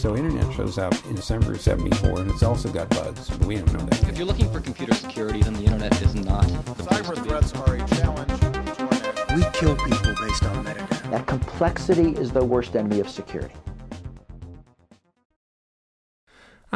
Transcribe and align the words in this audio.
So 0.00 0.16
internet 0.16 0.50
shows 0.54 0.78
up 0.78 0.94
in 1.10 1.14
December 1.14 1.52
of 1.52 1.60
74 1.60 2.20
and 2.20 2.30
it's 2.30 2.42
also 2.42 2.72
got 2.72 2.88
bugs, 2.88 3.28
but 3.28 3.46
we 3.46 3.56
don't 3.56 3.70
know 3.74 3.80
that. 3.80 4.08
If 4.08 4.16
you're 4.16 4.26
looking 4.26 4.50
for 4.50 4.58
computer 4.58 4.94
security, 4.94 5.42
then 5.42 5.52
the 5.52 5.64
internet 5.64 6.00
is 6.00 6.14
not. 6.14 6.46
the 6.48 6.84
Cyber 6.84 7.22
threats 7.22 7.52
are 7.52 7.74
a 7.74 7.86
challenge 7.86 8.40
to 8.40 8.46
our 8.46 8.62
national 8.62 9.36
We 9.36 9.44
kill 9.52 9.76
people 9.76 10.14
based 10.26 10.42
on 10.44 10.64
metadata. 10.64 11.10
That 11.10 11.26
complexity 11.26 12.12
is 12.12 12.32
the 12.32 12.42
worst 12.42 12.76
enemy 12.76 13.00
of 13.00 13.10
security. 13.10 13.54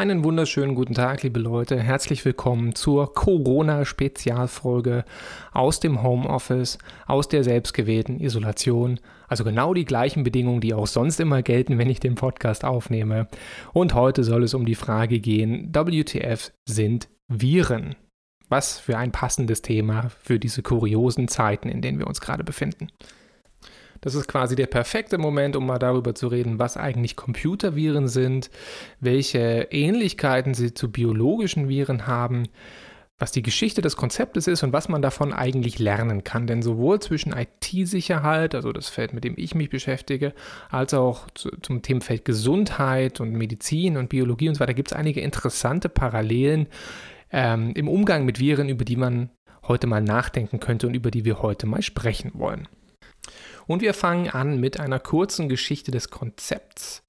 Einen 0.04 0.22
wunderschönen 0.22 0.74
guten 0.74 0.92
Tag, 0.92 1.22
liebe 1.22 1.40
Leute. 1.40 1.80
Herzlich 1.80 2.22
willkommen 2.26 2.74
zur 2.74 3.14
Corona-Spezialfolge 3.14 5.06
aus 5.50 5.80
dem 5.80 6.02
Homeoffice, 6.02 6.76
aus 7.06 7.28
der 7.28 7.42
selbstgewählten 7.42 8.20
Isolation. 8.20 9.00
Also 9.28 9.44
genau 9.44 9.72
die 9.72 9.86
gleichen 9.86 10.22
Bedingungen, 10.22 10.60
die 10.60 10.74
auch 10.74 10.88
sonst 10.88 11.20
immer 11.20 11.40
gelten, 11.40 11.78
wenn 11.78 11.88
ich 11.88 12.00
den 12.00 12.16
Podcast 12.16 12.66
aufnehme. 12.66 13.28
Und 13.72 13.94
heute 13.94 14.24
soll 14.24 14.42
es 14.42 14.52
um 14.52 14.66
die 14.66 14.74
Frage 14.74 15.20
gehen, 15.20 15.74
WTF 15.74 16.52
sind 16.66 17.08
Viren. 17.28 17.96
Was 18.50 18.78
für 18.78 18.98
ein 18.98 19.10
passendes 19.10 19.62
Thema 19.62 20.10
für 20.22 20.38
diese 20.38 20.60
kuriosen 20.60 21.28
Zeiten, 21.28 21.70
in 21.70 21.80
denen 21.80 21.98
wir 21.98 22.08
uns 22.08 22.20
gerade 22.20 22.44
befinden. 22.44 22.88
Das 24.04 24.14
ist 24.14 24.28
quasi 24.28 24.54
der 24.54 24.66
perfekte 24.66 25.16
Moment, 25.16 25.56
um 25.56 25.64
mal 25.64 25.78
darüber 25.78 26.14
zu 26.14 26.28
reden, 26.28 26.58
was 26.58 26.76
eigentlich 26.76 27.16
Computerviren 27.16 28.06
sind, 28.06 28.50
welche 29.00 29.68
Ähnlichkeiten 29.70 30.52
sie 30.52 30.74
zu 30.74 30.92
biologischen 30.92 31.70
Viren 31.70 32.06
haben, 32.06 32.48
was 33.18 33.32
die 33.32 33.40
Geschichte 33.40 33.80
des 33.80 33.96
Konzeptes 33.96 34.46
ist 34.46 34.62
und 34.62 34.74
was 34.74 34.90
man 34.90 35.00
davon 35.00 35.32
eigentlich 35.32 35.78
lernen 35.78 36.22
kann. 36.22 36.46
Denn 36.46 36.60
sowohl 36.60 37.00
zwischen 37.00 37.32
IT-Sicherheit, 37.32 38.54
also 38.54 38.74
das 38.74 38.90
Feld, 38.90 39.14
mit 39.14 39.24
dem 39.24 39.36
ich 39.38 39.54
mich 39.54 39.70
beschäftige, 39.70 40.34
als 40.68 40.92
auch 40.92 41.30
zu, 41.34 41.48
zum 41.62 41.80
Themenfeld 41.80 42.26
Gesundheit 42.26 43.22
und 43.22 43.32
Medizin 43.32 43.96
und 43.96 44.10
Biologie 44.10 44.50
und 44.50 44.56
so 44.56 44.60
weiter 44.60 44.74
gibt 44.74 44.90
es 44.90 44.96
einige 44.98 45.22
interessante 45.22 45.88
Parallelen 45.88 46.66
ähm, 47.32 47.72
im 47.74 47.88
Umgang 47.88 48.26
mit 48.26 48.38
Viren, 48.38 48.68
über 48.68 48.84
die 48.84 48.96
man 48.96 49.30
heute 49.66 49.86
mal 49.86 50.02
nachdenken 50.02 50.60
könnte 50.60 50.88
und 50.88 50.92
über 50.92 51.10
die 51.10 51.24
wir 51.24 51.40
heute 51.40 51.64
mal 51.64 51.80
sprechen 51.80 52.32
wollen. 52.34 52.68
Und 53.66 53.82
wir 53.82 53.94
fangen 53.94 54.28
an 54.28 54.60
mit 54.60 54.80
einer 54.80 55.00
kurzen 55.00 55.48
Geschichte 55.48 55.90
des 55.90 56.10
Konzepts. 56.10 57.02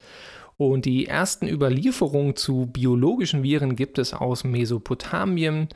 Und 0.57 0.85
die 0.85 1.07
ersten 1.07 1.47
Überlieferungen 1.47 2.35
zu 2.35 2.67
biologischen 2.67 3.43
Viren 3.43 3.75
gibt 3.75 3.97
es 3.97 4.13
aus 4.13 4.43
Mesopotamien, 4.43 5.69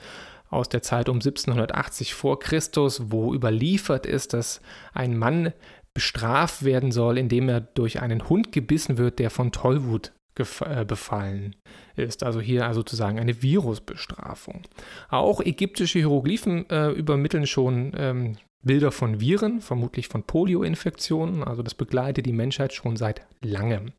aus 0.50 0.70
der 0.70 0.82
Zeit 0.82 1.10
um 1.10 1.18
1780 1.18 2.14
vor 2.14 2.40
Christus, 2.40 3.12
wo 3.12 3.34
überliefert 3.34 4.06
ist, 4.06 4.34
dass 4.34 4.62
ein 4.94 5.18
Mann 5.18 5.54
bestraft 5.94 6.64
werden 6.64 6.92
soll, 6.92 7.18
indem 7.18 7.50
er 7.50 7.62
durch 7.62 8.02
einen 8.02 8.30
Hund 8.30 8.52
gebissen 8.52 8.98
wird, 8.98 9.20
der 9.20 9.30
von 9.30 9.52
Tollwut 9.52 10.12
äh, 10.66 10.86
befallen 10.86 11.56
ist. 11.98 12.24
Also 12.24 12.40
hier 12.40 12.74
sozusagen 12.74 13.20
eine 13.20 13.42
Virusbestrafung. 13.42 14.62
Auch 15.10 15.42
ägyptische 15.42 16.00
Hieroglyphen 16.00 16.70
äh, 16.70 16.92
übermitteln 16.92 17.46
schon 17.46 17.92
ähm, 17.98 18.38
Bilder 18.62 18.92
von 18.92 19.20
Viren, 19.20 19.62
vermutlich 19.62 20.08
von 20.08 20.24
Polioinfektionen. 20.24 21.44
Also 21.44 21.64
das 21.64 21.76
begleitet 21.76 22.26
die 22.26 22.34
Menschheit 22.34 22.74
schon 22.74 22.98
seit 22.98 23.26
langem. 23.42 23.94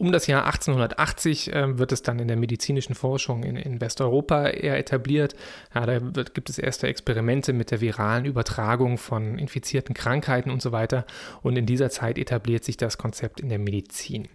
Um 0.00 0.12
das 0.12 0.26
Jahr 0.26 0.46
1880 0.46 1.52
äh, 1.52 1.78
wird 1.78 1.92
es 1.92 2.00
dann 2.00 2.20
in 2.20 2.28
der 2.28 2.38
medizinischen 2.38 2.94
Forschung 2.94 3.42
in, 3.42 3.56
in 3.56 3.82
Westeuropa 3.82 4.46
eher 4.46 4.78
etabliert. 4.78 5.36
Ja, 5.74 5.84
da 5.84 6.14
wird, 6.16 6.32
gibt 6.32 6.48
es 6.48 6.58
erste 6.58 6.86
Experimente 6.86 7.52
mit 7.52 7.70
der 7.70 7.82
viralen 7.82 8.24
Übertragung 8.24 8.96
von 8.96 9.38
infizierten 9.38 9.94
Krankheiten 9.94 10.50
und 10.50 10.62
so 10.62 10.72
weiter. 10.72 11.04
Und 11.42 11.58
in 11.58 11.66
dieser 11.66 11.90
Zeit 11.90 12.16
etabliert 12.16 12.64
sich 12.64 12.78
das 12.78 12.96
Konzept 12.96 13.40
in 13.40 13.50
der 13.50 13.58
Medizin. 13.58 14.28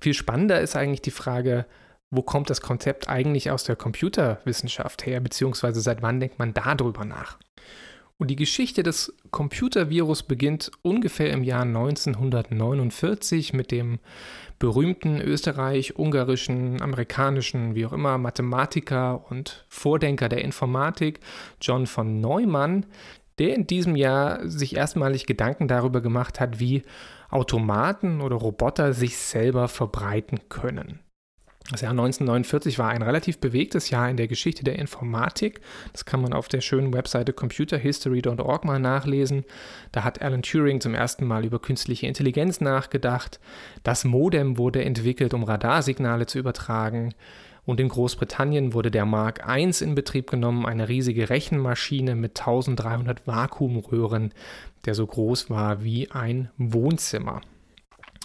Viel 0.00 0.14
spannender 0.14 0.62
ist 0.62 0.74
eigentlich 0.74 1.02
die 1.02 1.10
Frage, 1.10 1.66
wo 2.10 2.22
kommt 2.22 2.48
das 2.48 2.62
Konzept 2.62 3.10
eigentlich 3.10 3.50
aus 3.50 3.64
der 3.64 3.76
Computerwissenschaft 3.76 5.04
her, 5.04 5.20
beziehungsweise 5.20 5.82
seit 5.82 6.00
wann 6.00 6.18
denkt 6.18 6.38
man 6.38 6.54
darüber 6.54 7.04
nach? 7.04 7.38
Und 8.20 8.28
die 8.28 8.36
Geschichte 8.36 8.82
des 8.82 9.14
Computervirus 9.30 10.24
beginnt 10.24 10.70
ungefähr 10.82 11.32
im 11.32 11.42
Jahr 11.42 11.62
1949 11.62 13.54
mit 13.54 13.70
dem 13.70 13.98
berühmten 14.58 15.22
österreich-ungarischen, 15.22 16.82
amerikanischen, 16.82 17.74
wie 17.74 17.86
auch 17.86 17.94
immer, 17.94 18.18
Mathematiker 18.18 19.24
und 19.30 19.64
Vordenker 19.70 20.28
der 20.28 20.44
Informatik 20.44 21.20
John 21.62 21.86
von 21.86 22.20
Neumann, 22.20 22.84
der 23.38 23.54
in 23.54 23.66
diesem 23.66 23.96
Jahr 23.96 24.46
sich 24.46 24.76
erstmalig 24.76 25.24
Gedanken 25.24 25.66
darüber 25.66 26.02
gemacht 26.02 26.40
hat, 26.40 26.60
wie 26.60 26.82
Automaten 27.30 28.20
oder 28.20 28.36
Roboter 28.36 28.92
sich 28.92 29.16
selber 29.16 29.66
verbreiten 29.66 30.40
können. 30.50 31.00
Das 31.70 31.82
Jahr 31.82 31.92
1949 31.92 32.80
war 32.80 32.88
ein 32.88 33.02
relativ 33.02 33.38
bewegtes 33.38 33.90
Jahr 33.90 34.10
in 34.10 34.16
der 34.16 34.26
Geschichte 34.26 34.64
der 34.64 34.76
Informatik. 34.76 35.60
Das 35.92 36.04
kann 36.04 36.20
man 36.20 36.32
auf 36.32 36.48
der 36.48 36.62
schönen 36.62 36.92
Webseite 36.92 37.32
computerhistory.org 37.32 38.64
mal 38.64 38.80
nachlesen. 38.80 39.44
Da 39.92 40.02
hat 40.02 40.20
Alan 40.20 40.42
Turing 40.42 40.80
zum 40.80 40.94
ersten 40.94 41.24
Mal 41.24 41.44
über 41.44 41.60
künstliche 41.60 42.08
Intelligenz 42.08 42.60
nachgedacht. 42.60 43.38
Das 43.84 44.04
Modem 44.04 44.58
wurde 44.58 44.84
entwickelt, 44.84 45.32
um 45.32 45.44
Radarsignale 45.44 46.26
zu 46.26 46.40
übertragen. 46.40 47.14
Und 47.66 47.78
in 47.78 47.88
Großbritannien 47.88 48.74
wurde 48.74 48.90
der 48.90 49.06
Mark 49.06 49.46
I 49.48 49.70
in 49.80 49.94
Betrieb 49.94 50.28
genommen, 50.28 50.66
eine 50.66 50.88
riesige 50.88 51.30
Rechenmaschine 51.30 52.16
mit 52.16 52.40
1300 52.40 53.28
Vakuumröhren, 53.28 54.32
der 54.86 54.94
so 54.94 55.06
groß 55.06 55.50
war 55.50 55.84
wie 55.84 56.10
ein 56.10 56.50
Wohnzimmer. 56.56 57.42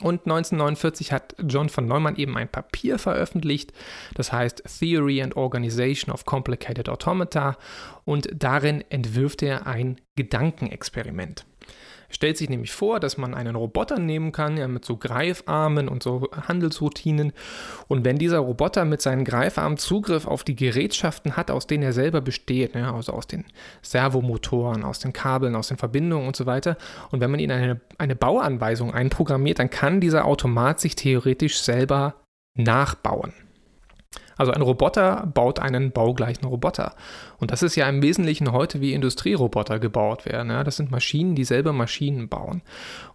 Und 0.02 0.26
1949 0.26 1.14
hat 1.14 1.36
John 1.48 1.70
von 1.70 1.88
Neumann 1.88 2.18
eben 2.18 2.36
ein 2.36 2.50
Papier 2.50 3.00
veröffentlicht, 3.00 3.72
das 4.14 4.34
heißt 4.34 4.64
Theory 4.80 5.22
and 5.22 5.38
Organization 5.38 6.14
of 6.14 6.26
Complicated 6.26 6.90
Automata, 6.90 7.58
und 8.04 8.28
darin 8.34 8.84
entwirft 8.90 9.42
er 9.42 9.68
ein 9.68 10.02
Gedankenexperiment 10.18 11.46
stellt 12.16 12.38
sich 12.38 12.50
nämlich 12.50 12.72
vor, 12.72 13.00
dass 13.00 13.18
man 13.18 13.34
einen 13.34 13.56
Roboter 13.56 14.00
nehmen 14.00 14.32
kann, 14.32 14.56
ja, 14.58 14.68
mit 14.68 14.86
so 14.86 14.96
Greifarmen 14.96 15.90
und 15.90 16.02
so 16.02 16.30
Handelsroutinen. 16.48 17.34
Und 17.88 18.06
wenn 18.06 18.18
dieser 18.18 18.40
Roboter 18.40 18.86
mit 18.86 19.02
seinen 19.02 19.26
Greifarmen 19.26 19.78
Zugriff 19.78 20.26
auf 20.26 20.44
die 20.44 20.56
Gerätschaften 20.56 21.36
hat, 21.36 21.52
aus 21.52 21.68
denen 21.68 21.84
er 21.84 21.94
selber 21.94 22.22
besteht, 22.22 22.74
ja, 22.74 22.96
also 22.96 23.12
aus 23.12 23.28
den 23.28 23.46
Servomotoren, 23.82 24.84
aus 24.84 25.00
den 25.00 25.14
Kabeln, 25.14 25.56
aus 25.56 25.68
den 25.68 25.78
Verbindungen 25.78 26.26
und 26.26 26.36
so 26.36 26.46
weiter, 26.46 26.78
und 27.12 27.20
wenn 27.20 27.30
man 27.30 27.40
ihn 27.40 27.52
eine, 27.52 27.82
eine 27.98 28.16
Bauanweisung 28.16 28.94
einprogrammiert, 28.94 29.60
dann 29.60 29.70
kann 29.70 30.00
dieser 30.00 30.26
Automat 30.26 30.80
sich 30.80 30.96
theoretisch 30.96 31.60
selber 31.60 32.16
nachbauen. 32.56 33.34
Also 34.38 34.52
ein 34.52 34.62
Roboter 34.62 35.30
baut 35.34 35.60
einen 35.60 35.92
baugleichen 35.92 36.48
Roboter. 36.48 36.96
Und 37.38 37.52
das 37.52 37.64
ist 37.64 37.76
ja 37.76 37.88
im 37.88 38.02
Wesentlichen 38.02 38.52
heute 38.52 38.82
wie 38.82 38.94
Industrieroboter 38.94 39.80
gebaut 39.80 40.26
werden. 40.26 40.52
Ja? 40.52 40.64
Das 40.64 40.78
sind 40.78 40.92
Maschinen, 40.92 41.36
die 41.36 41.46
selber 41.46 41.74
Maschinen 41.74 42.28
bauen. 42.28 42.62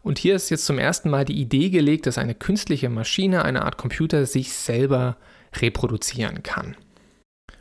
Und 0.03 0.19
hier 0.19 0.35
ist 0.35 0.51
jetzt 0.51 0.67
zum 0.67 0.79
ersten 0.79 1.11
Mal 1.11 1.25
die 1.25 1.41
Idee 1.41 1.71
gelegt, 1.71 2.07
dass 2.07 2.19
eine 2.19 2.35
künstliche 2.35 2.89
Maschine, 2.89 3.45
eine 3.45 3.65
Art 3.65 3.77
Computer, 3.77 4.25
sich 4.27 4.53
selber 4.53 5.17
reproduzieren 5.57 6.43
kann. 6.43 6.77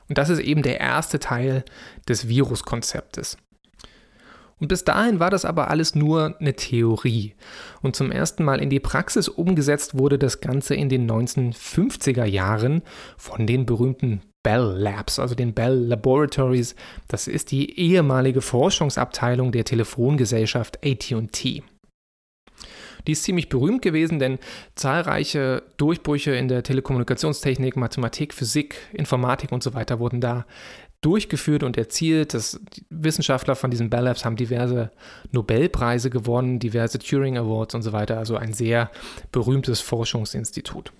Und 0.07 0.17
das 0.17 0.29
ist 0.29 0.39
eben 0.39 0.63
der 0.63 0.79
erste 0.79 1.19
Teil 1.19 1.63
des 2.07 2.27
Viruskonzeptes. 2.27 3.37
Und 4.59 4.67
bis 4.67 4.83
dahin 4.83 5.19
war 5.19 5.29
das 5.29 5.45
aber 5.45 5.69
alles 5.69 5.95
nur 5.95 6.35
eine 6.39 6.53
Theorie. 6.53 7.33
Und 7.81 7.95
zum 7.95 8.11
ersten 8.11 8.43
Mal 8.43 8.61
in 8.61 8.69
die 8.69 8.79
Praxis 8.79 9.29
umgesetzt 9.29 9.97
wurde 9.97 10.19
das 10.19 10.41
Ganze 10.41 10.75
in 10.75 10.89
den 10.89 11.09
1950er 11.09 12.25
Jahren 12.25 12.81
von 13.17 13.47
den 13.47 13.65
berühmten 13.65 14.21
Bell 14.43 14.75
Labs, 14.77 15.19
also 15.19 15.35
den 15.35 15.53
Bell 15.53 15.75
Laboratories. 15.75 16.75
Das 17.07 17.27
ist 17.27 17.51
die 17.51 17.79
ehemalige 17.79 18.41
Forschungsabteilung 18.41 19.51
der 19.51 19.65
Telefongesellschaft 19.65 20.79
ATT. 20.85 21.63
Die 23.07 23.13
ist 23.13 23.23
ziemlich 23.23 23.49
berühmt 23.49 23.81
gewesen, 23.81 24.19
denn 24.19 24.39
zahlreiche 24.75 25.63
Durchbrüche 25.77 26.31
in 26.31 26.47
der 26.47 26.63
Telekommunikationstechnik, 26.63 27.75
Mathematik, 27.75 28.33
Physik, 28.33 28.75
Informatik 28.93 29.51
und 29.51 29.63
so 29.63 29.73
weiter 29.73 29.99
wurden 29.99 30.21
da 30.21 30.45
durchgeführt 31.01 31.63
und 31.63 31.77
erzielt. 31.77 32.33
Das, 32.33 32.59
Wissenschaftler 32.89 33.55
von 33.55 33.71
diesen 33.71 33.89
Bell 33.89 34.03
Labs 34.03 34.25
haben 34.25 34.35
diverse 34.35 34.91
Nobelpreise 35.31 36.09
gewonnen, 36.09 36.59
diverse 36.59 36.99
Turing 36.99 37.37
Awards 37.37 37.75
und 37.75 37.81
so 37.81 37.93
weiter. 37.93 38.17
Also 38.17 38.35
ein 38.35 38.53
sehr 38.53 38.91
berühmtes 39.31 39.79
Forschungsinstitut. 39.81 40.91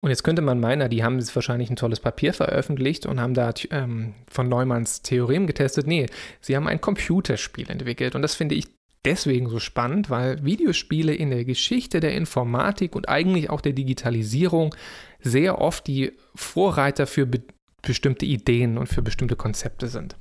Und 0.00 0.10
jetzt 0.10 0.24
könnte 0.24 0.42
man 0.42 0.60
meinen, 0.60 0.88
die 0.90 1.02
haben 1.02 1.18
wahrscheinlich 1.34 1.70
ein 1.70 1.76
tolles 1.76 2.00
Papier 2.00 2.32
veröffentlicht 2.34 3.06
und 3.06 3.20
haben 3.20 3.34
da 3.34 3.52
ähm, 3.70 4.14
von 4.28 4.48
Neumanns 4.48 5.02
Theorem 5.02 5.46
getestet. 5.46 5.86
Nee, 5.86 6.06
sie 6.40 6.54
haben 6.54 6.68
ein 6.68 6.80
Computerspiel 6.80 7.70
entwickelt. 7.70 8.14
Und 8.14 8.22
das 8.22 8.34
finde 8.34 8.54
ich 8.54 8.66
deswegen 9.06 9.48
so 9.48 9.58
spannend, 9.58 10.10
weil 10.10 10.44
Videospiele 10.44 11.14
in 11.14 11.30
der 11.30 11.44
Geschichte 11.44 12.00
der 12.00 12.14
Informatik 12.14 12.94
und 12.94 13.08
eigentlich 13.08 13.48
auch 13.48 13.60
der 13.60 13.72
Digitalisierung 13.72 14.74
sehr 15.20 15.60
oft 15.60 15.86
die 15.86 16.12
Vorreiter 16.34 17.06
für 17.06 17.26
bestimmte 17.86 18.26
Ideen 18.26 18.76
und 18.76 18.88
für 18.88 19.02
bestimmte 19.02 19.36
Konzepte 19.36 19.88
sind. 19.88 20.16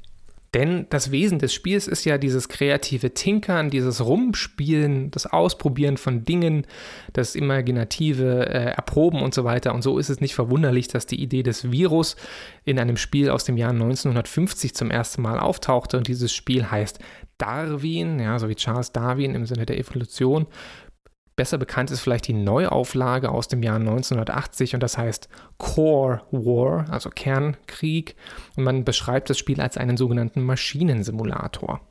Denn 0.56 0.88
das 0.90 1.12
Wesen 1.12 1.38
des 1.38 1.54
Spiels 1.54 1.86
ist 1.86 2.06
ja 2.06 2.18
dieses 2.18 2.48
kreative 2.48 3.14
Tinkern, 3.14 3.70
dieses 3.70 4.06
Rumspielen, 4.06 5.12
das 5.12 5.26
Ausprobieren 5.26 5.98
von 5.98 6.24
Dingen, 6.24 6.66
das 7.12 7.36
imaginative 7.36 8.48
äh, 8.48 8.72
Erproben 8.72 9.22
und 9.22 9.34
so 9.34 9.44
weiter. 9.44 9.76
Und 9.76 9.82
so 9.82 10.00
ist 10.00 10.08
es 10.08 10.22
nicht 10.22 10.34
verwunderlich, 10.34 10.88
dass 10.88 11.08
die 11.08 11.22
Idee 11.22 11.44
des 11.44 11.72
Virus 11.72 12.16
in 12.64 12.80
einem 12.80 12.96
Spiel 12.96 13.30
aus 13.30 13.44
dem 13.44 13.58
Jahr 13.58 13.72
1950 13.72 14.74
zum 14.74 14.92
ersten 14.92 15.22
Mal 15.22 15.40
auftauchte. 15.40 15.98
Und 15.98 16.08
dieses 16.08 16.34
Spiel 16.34 16.72
heißt 16.72 17.00
Darwin, 17.38 18.20
ja, 18.20 18.40
so 18.40 18.48
wie 18.48 18.56
Charles 18.56 18.94
Darwin 18.94 19.36
im 19.36 19.46
Sinne 19.46 19.66
der 19.66 19.78
Evolution. 19.78 20.46
Besser 21.36 21.58
bekannt 21.58 21.92
ist 21.92 22.00
vielleicht 22.00 22.28
die 22.28 22.34
Neuauflage 22.34 23.30
aus 23.30 23.50
dem 23.50 23.62
Jahr 23.62 23.76
1980 23.76 24.74
und 24.74 24.82
das 24.82 24.98
heißt 24.98 25.28
Core 25.58 26.22
War, 26.32 26.90
also 26.90 27.10
Kernkrieg. 27.10 28.16
Und 28.56 28.64
man 28.64 28.86
beschreibt 28.86 29.30
das 29.30 29.38
Spiel 29.38 29.60
als 29.60 29.76
einen 29.76 29.98
sogenannten 29.98 30.42
Maschinensimulator. 30.44 31.82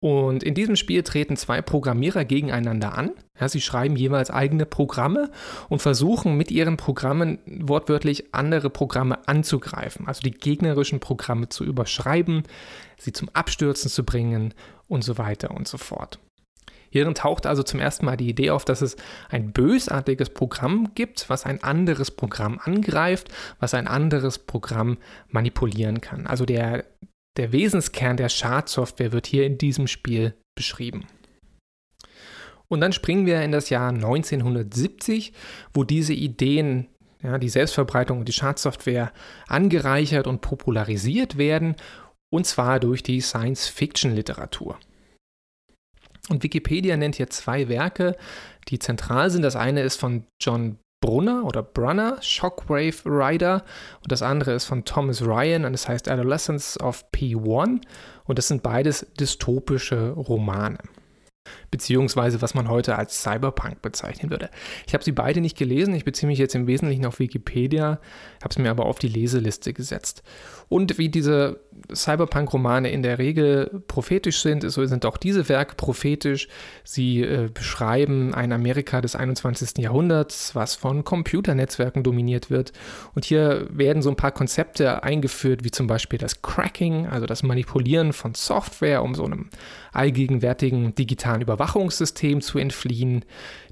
Und 0.00 0.44
in 0.44 0.54
diesem 0.54 0.76
Spiel 0.76 1.02
treten 1.02 1.36
zwei 1.36 1.60
Programmierer 1.60 2.24
gegeneinander 2.24 2.96
an. 2.96 3.12
Ja, 3.40 3.48
sie 3.48 3.60
schreiben 3.60 3.96
jeweils 3.96 4.30
eigene 4.30 4.64
Programme 4.64 5.30
und 5.68 5.82
versuchen 5.82 6.36
mit 6.36 6.52
ihren 6.52 6.76
Programmen 6.76 7.38
wortwörtlich 7.46 8.32
andere 8.32 8.70
Programme 8.70 9.26
anzugreifen, 9.26 10.06
also 10.06 10.20
die 10.20 10.30
gegnerischen 10.30 11.00
Programme 11.00 11.48
zu 11.48 11.64
überschreiben, 11.64 12.44
sie 12.96 13.12
zum 13.12 13.28
Abstürzen 13.32 13.90
zu 13.90 14.04
bringen 14.04 14.54
und 14.86 15.02
so 15.02 15.18
weiter 15.18 15.50
und 15.50 15.66
so 15.66 15.78
fort. 15.78 16.20
Hierin 16.90 17.14
taucht 17.14 17.46
also 17.46 17.62
zum 17.62 17.80
ersten 17.80 18.06
Mal 18.06 18.16
die 18.16 18.28
Idee 18.28 18.50
auf, 18.50 18.64
dass 18.64 18.82
es 18.82 18.96
ein 19.28 19.52
bösartiges 19.52 20.30
Programm 20.30 20.94
gibt, 20.94 21.28
was 21.28 21.44
ein 21.44 21.62
anderes 21.62 22.10
Programm 22.10 22.60
angreift, 22.62 23.28
was 23.60 23.74
ein 23.74 23.86
anderes 23.86 24.38
Programm 24.38 24.98
manipulieren 25.28 26.00
kann. 26.00 26.26
Also 26.26 26.44
der, 26.44 26.84
der 27.36 27.52
Wesenskern 27.52 28.16
der 28.16 28.28
Schadsoftware 28.28 29.12
wird 29.12 29.26
hier 29.26 29.46
in 29.46 29.58
diesem 29.58 29.86
Spiel 29.86 30.34
beschrieben. 30.56 31.06
Und 32.68 32.80
dann 32.80 32.92
springen 32.92 33.26
wir 33.26 33.42
in 33.42 33.52
das 33.52 33.70
Jahr 33.70 33.88
1970, 33.88 35.32
wo 35.72 35.84
diese 35.84 36.12
Ideen, 36.12 36.88
ja, 37.22 37.38
die 37.38 37.48
Selbstverbreitung 37.48 38.18
und 38.18 38.28
die 38.28 38.32
Schadsoftware 38.32 39.12
angereichert 39.46 40.26
und 40.26 40.42
popularisiert 40.42 41.38
werden, 41.38 41.76
und 42.30 42.46
zwar 42.46 42.78
durch 42.78 43.02
die 43.02 43.22
Science-Fiction-Literatur. 43.22 44.78
Und 46.28 46.42
Wikipedia 46.42 46.96
nennt 46.96 47.16
hier 47.16 47.30
zwei 47.30 47.68
Werke, 47.68 48.16
die 48.68 48.78
zentral 48.78 49.30
sind. 49.30 49.42
Das 49.42 49.56
eine 49.56 49.82
ist 49.82 49.96
von 49.96 50.24
John 50.40 50.78
Brunner 51.00 51.44
oder 51.44 51.62
Brunner, 51.62 52.18
Shockwave 52.20 53.04
Rider, 53.04 53.64
und 54.02 54.10
das 54.10 54.22
andere 54.22 54.52
ist 54.52 54.64
von 54.64 54.84
Thomas 54.84 55.22
Ryan 55.22 55.64
und 55.64 55.74
es 55.74 55.88
heißt 55.88 56.08
Adolescence 56.08 56.78
of 56.80 57.04
P1 57.14 57.80
und 58.24 58.38
das 58.38 58.48
sind 58.48 58.62
beides 58.62 59.06
dystopische 59.18 60.10
Romane 60.10 60.78
beziehungsweise 61.70 62.42
was 62.42 62.54
man 62.54 62.68
heute 62.68 62.96
als 62.96 63.22
Cyberpunk 63.22 63.82
bezeichnen 63.82 64.30
würde. 64.30 64.50
Ich 64.86 64.94
habe 64.94 65.04
sie 65.04 65.12
beide 65.12 65.40
nicht 65.40 65.56
gelesen, 65.56 65.94
ich 65.94 66.04
beziehe 66.04 66.28
mich 66.28 66.38
jetzt 66.38 66.54
im 66.54 66.66
Wesentlichen 66.66 67.06
auf 67.06 67.18
Wikipedia, 67.18 68.00
habe 68.42 68.50
es 68.50 68.58
mir 68.58 68.70
aber 68.70 68.86
auf 68.86 68.98
die 68.98 69.08
Leseliste 69.08 69.72
gesetzt. 69.72 70.22
Und 70.68 70.98
wie 70.98 71.08
diese 71.08 71.60
Cyberpunk-Romane 71.94 72.90
in 72.90 73.02
der 73.02 73.18
Regel 73.18 73.82
prophetisch 73.86 74.40
sind, 74.40 74.68
so 74.70 74.84
sind 74.86 75.04
auch 75.06 75.16
diese 75.16 75.48
Werke 75.48 75.74
prophetisch. 75.74 76.48
Sie 76.84 77.22
äh, 77.22 77.48
beschreiben 77.52 78.34
ein 78.34 78.52
Amerika 78.52 79.00
des 79.00 79.16
21. 79.16 79.78
Jahrhunderts, 79.78 80.54
was 80.54 80.74
von 80.74 81.04
Computernetzwerken 81.04 82.02
dominiert 82.02 82.50
wird. 82.50 82.72
Und 83.14 83.24
hier 83.24 83.66
werden 83.70 84.02
so 84.02 84.10
ein 84.10 84.16
paar 84.16 84.32
Konzepte 84.32 85.02
eingeführt, 85.02 85.64
wie 85.64 85.70
zum 85.70 85.86
Beispiel 85.86 86.18
das 86.18 86.42
Cracking, 86.42 87.06
also 87.06 87.26
das 87.26 87.42
Manipulieren 87.42 88.12
von 88.12 88.34
Software, 88.34 89.02
um 89.02 89.14
so 89.14 89.24
einem 89.24 89.50
allgegenwärtigen 89.92 90.94
digitalen 90.94 91.42
Überwachungssystem 91.42 92.40
zu 92.40 92.58
entfliehen. 92.58 93.24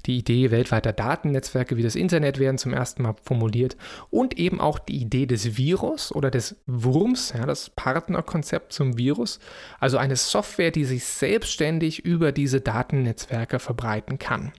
Die 0.05 0.17
Idee 0.17 0.51
weltweiter 0.51 0.93
Datennetzwerke 0.93 1.75
wie 1.75 1.83
das 1.83 1.95
Internet 1.95 2.39
werden 2.39 2.57
zum 2.57 2.73
ersten 2.73 3.03
Mal 3.03 3.15
formuliert 3.23 3.75
und 4.09 4.37
eben 4.37 4.61
auch 4.61 4.79
die 4.79 5.01
Idee 5.01 5.25
des 5.25 5.57
Virus 5.57 6.13
oder 6.13 6.31
des 6.31 6.55
Wurms, 6.65 7.33
ja, 7.37 7.45
das 7.45 7.69
Partnerkonzept 7.97 8.73
zum 8.73 8.97
Virus, 8.97 9.39
also 9.79 9.97
eine 9.97 10.15
Software, 10.15 10.69
die 10.69 10.85
sich 10.85 11.03
selbstständig 11.03 12.05
über 12.05 12.31
diese 12.31 12.61
Datennetzwerke 12.61 13.57
verbreiten 13.57 14.19
kann. 14.19 14.51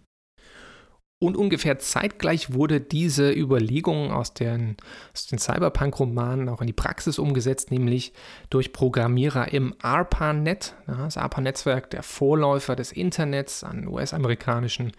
Und 1.21 1.37
ungefähr 1.37 1.79
zeitgleich 1.79 2.53
wurde 2.53 2.81
diese 2.81 3.33
Überlegung 3.33 4.13
aus 4.13 4.35
den, 4.35 4.77
aus 5.13 5.27
den 5.27 5.39
Cyberpunk-Romanen 5.39 6.49
auch 6.49 6.61
in 6.61 6.69
die 6.69 6.73
Praxis 6.73 7.19
umgesetzt, 7.19 7.73
nämlich 7.73 8.13
durch 8.51 8.73
Programmierer 8.73 9.53
im 9.53 9.75
ARPANET, 9.81 10.75
das 10.87 11.17
ARPA-Netzwerk, 11.17 11.91
der 11.91 12.05
Vorläufer 12.05 12.77
des 12.77 12.93
Internets 12.93 13.65
an 13.65 13.89
US-amerikanischen 13.89 14.93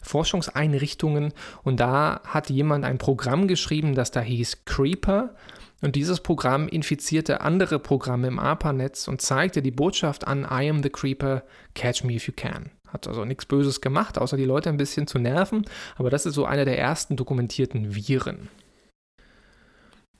Forschungseinrichtungen. 0.00 1.32
Und 1.62 1.78
da 1.78 2.20
hat 2.24 2.50
jemand 2.50 2.84
ein 2.84 2.98
Programm 2.98 3.46
geschrieben, 3.46 3.94
das 3.94 4.10
da 4.10 4.20
hieß 4.20 4.64
Creeper. 4.64 5.34
Und 5.80 5.96
dieses 5.96 6.20
Programm 6.20 6.68
infizierte 6.68 7.40
andere 7.40 7.78
Programme 7.78 8.28
im 8.28 8.38
ARPANET 8.38 9.08
und 9.08 9.22
zeigte 9.22 9.62
die 9.62 9.70
Botschaft 9.70 10.26
an 10.26 10.42
I 10.50 10.68
am 10.68 10.82
the 10.82 10.90
Creeper, 10.90 11.42
catch 11.74 12.04
me 12.04 12.14
if 12.14 12.26
you 12.26 12.34
can. 12.36 12.70
Hat 12.86 13.06
also 13.06 13.24
nichts 13.24 13.46
Böses 13.46 13.80
gemacht, 13.80 14.18
außer 14.18 14.36
die 14.36 14.44
Leute 14.44 14.68
ein 14.68 14.76
bisschen 14.76 15.06
zu 15.06 15.18
nerven. 15.18 15.64
Aber 15.96 16.10
das 16.10 16.26
ist 16.26 16.34
so 16.34 16.44
einer 16.44 16.64
der 16.64 16.78
ersten 16.78 17.16
dokumentierten 17.16 17.94
Viren. 17.94 18.48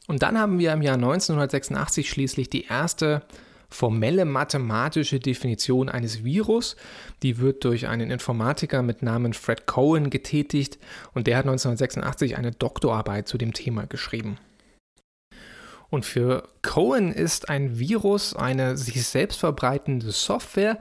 Und 0.06 0.22
dann 0.22 0.38
haben 0.38 0.58
wir 0.58 0.72
im 0.72 0.82
Jahr 0.82 0.94
1986 0.94 2.08
schließlich 2.08 2.48
die 2.48 2.64
erste 2.64 3.22
formelle 3.68 4.24
mathematische 4.24 5.20
Definition 5.20 5.88
eines 5.88 6.24
Virus. 6.24 6.76
Die 7.22 7.38
wird 7.38 7.64
durch 7.64 7.86
einen 7.86 8.10
Informatiker 8.10 8.82
mit 8.82 9.02
Namen 9.02 9.32
Fred 9.32 9.66
Cohen 9.66 10.10
getätigt 10.10 10.78
und 11.14 11.26
der 11.26 11.36
hat 11.36 11.44
1986 11.44 12.36
eine 12.36 12.50
Doktorarbeit 12.50 13.28
zu 13.28 13.38
dem 13.38 13.52
Thema 13.52 13.86
geschrieben. 13.86 14.38
Und 15.90 16.06
für 16.06 16.44
Cohen 16.62 17.12
ist 17.12 17.48
ein 17.48 17.78
Virus 17.78 18.34
eine 18.36 18.76
sich 18.76 19.04
selbst 19.04 19.40
verbreitende 19.40 20.12
Software, 20.12 20.78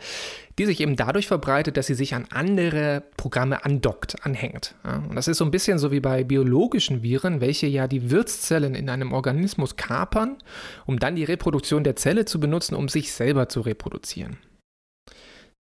die 0.60 0.66
sich 0.66 0.82
eben 0.82 0.96
dadurch 0.96 1.28
verbreitet, 1.28 1.78
dass 1.78 1.88
sie 1.88 1.96
sich 1.96 2.14
an 2.14 2.28
andere 2.30 3.04
Programme 3.18 3.66
andockt, 3.66 4.24
anhängt. 4.24 4.76
Und 4.84 5.16
das 5.16 5.28
ist 5.28 5.38
so 5.38 5.46
ein 5.46 5.52
bisschen 5.52 5.80
so 5.80 5.92
wie 5.92 6.00
bei 6.00 6.24
biologischen 6.24 7.02
Viren, 7.02 7.42
welche 7.42 7.66
ja 7.66 7.88
die 7.88 8.12
Wirtszellen 8.12 8.76
in 8.76 8.90
einem 8.90 9.12
Organismus 9.12 9.78
kapern, 9.78 10.38
um 10.86 11.00
dann 11.00 11.16
die 11.16 11.24
Reproduktion 11.24 11.84
der 11.84 11.96
Zelle 11.96 12.26
zu 12.26 12.40
benutzen, 12.40 12.76
um 12.76 12.88
sich 12.88 13.12
selber 13.12 13.50
zu 13.50 13.62
reproduzieren. 13.62 14.38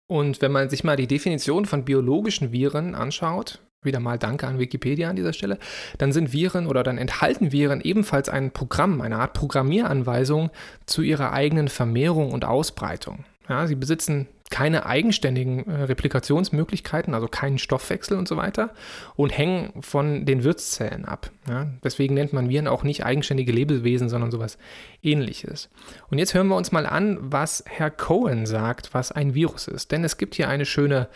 Und 0.07 0.43
wenn 0.43 0.53
man 0.53 0.69
sich 0.69 0.85
mal 0.85 0.97
die 0.97 1.07
Definition 1.07 1.65
von 1.65 1.85
biologischen 1.85 2.53
Viren 2.53 2.95
anschaut, 2.95 3.61
wieder 3.85 4.00
mal 4.00 4.19
Danke 4.19 4.47
an 4.47 4.59
Wikipedia 4.59 5.11
an 5.11 5.17
dieser 5.17 5.33
Stelle, 5.33 5.59
dann 5.99 6.12
sind 6.12 6.33
Viren 6.33 6.67
oder 6.67 6.83
dann 6.83 6.99
enthalten 6.99 7.53
Viren 7.53 7.81
ebenfalls 7.81 8.29
ein 8.29 8.50
Programm, 8.50 9.00
eine 9.00 9.17
Art 9.17 9.33
Programmieranweisung 9.33 10.50
zu 10.87 11.03
ihrer 11.03 11.33
eigenen 11.33 11.69
Vermehrung 11.69 12.33
und 12.33 12.45
Ausbreitung. 12.45 13.25
Ja, 13.49 13.67
sie 13.67 13.75
besitzen 13.75 14.29
keine 14.50 14.87
eigenständigen 14.87 15.67
äh, 15.67 15.83
Replikationsmöglichkeiten, 15.85 17.14
also 17.14 17.26
keinen 17.26 17.59
Stoffwechsel 17.59 18.17
und 18.17 18.29
so 18.29 18.37
weiter 18.37 18.71
und 19.17 19.37
hängen 19.37 19.73
von 19.83 20.26
den 20.26 20.45
Wirtszellen 20.45 21.05
ab. 21.05 21.31
Ja, 21.49 21.67
deswegen 21.83 22.14
nennt 22.14 22.33
man 22.33 22.49
Viren 22.49 22.69
auch 22.69 22.85
nicht 22.85 23.05
eigenständige 23.05 23.53
Lebewesen, 23.53 24.09
sondern 24.09 24.31
sowas 24.31 24.59
ähnliches. 25.03 25.71
Und 26.11 26.19
jetzt 26.19 26.35
hören 26.35 26.49
wir 26.49 26.57
uns 26.57 26.73
mal 26.73 26.87
an, 26.87 27.19
was 27.21 27.64
Herr 27.67 27.91
Cohen 27.91 28.47
sagt, 28.47 28.95
was 28.95 29.12
ein 29.12 29.35
Virus 29.35 29.67
ist. 29.67 29.93
Denn 29.93 30.05
es 30.05 30.19
gibt 30.19 30.35
hier 30.35 30.49
eine 30.49 30.67
schöne 30.67 31.09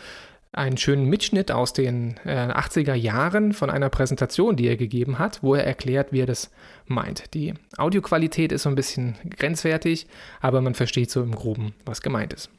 einen 0.51 0.77
schönen 0.77 1.05
Mitschnitt 1.05 1.51
aus 1.51 1.73
den 1.73 2.19
äh, 2.25 2.47
80er 2.51 2.95
Jahren 2.95 3.53
von 3.53 3.69
einer 3.69 3.89
Präsentation, 3.89 4.55
die 4.55 4.67
er 4.67 4.77
gegeben 4.77 5.19
hat, 5.19 5.43
wo 5.43 5.53
er 5.53 5.63
erklärt, 5.63 6.11
wie 6.11 6.21
er 6.21 6.25
das 6.25 6.49
meint. 6.87 7.33
Die 7.33 7.53
Audioqualität 7.77 8.51
ist 8.51 8.63
so 8.63 8.69
ein 8.69 8.75
bisschen 8.75 9.15
grenzwertig, 9.37 10.07
aber 10.41 10.61
man 10.61 10.73
versteht 10.73 11.11
so 11.11 11.21
im 11.21 11.35
Groben, 11.35 11.75
was 11.85 12.01
gemeint 12.01 12.33
ist. 12.33 12.49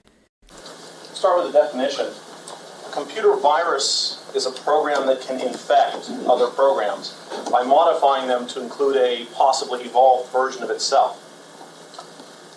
Start 1.15 1.45
with 1.45 1.53
the 1.53 1.59
definition. 1.59 2.07
A 2.89 2.93
computer 2.93 3.37
virus 3.37 4.23
is 4.35 4.47
a 4.47 4.53
program 4.65 5.07
that 5.07 5.21
can 5.21 5.41
infect 5.41 6.11
other 6.27 6.49
programs 6.49 7.15
by 7.51 7.63
modifying 7.65 8.29
them 8.29 8.47
to 8.47 8.61
include 8.61 8.97
a 8.97 9.27
possibly 9.37 9.85
evolved 9.85 10.31
version 10.33 10.63
of 10.63 10.71
itself. 10.71 11.19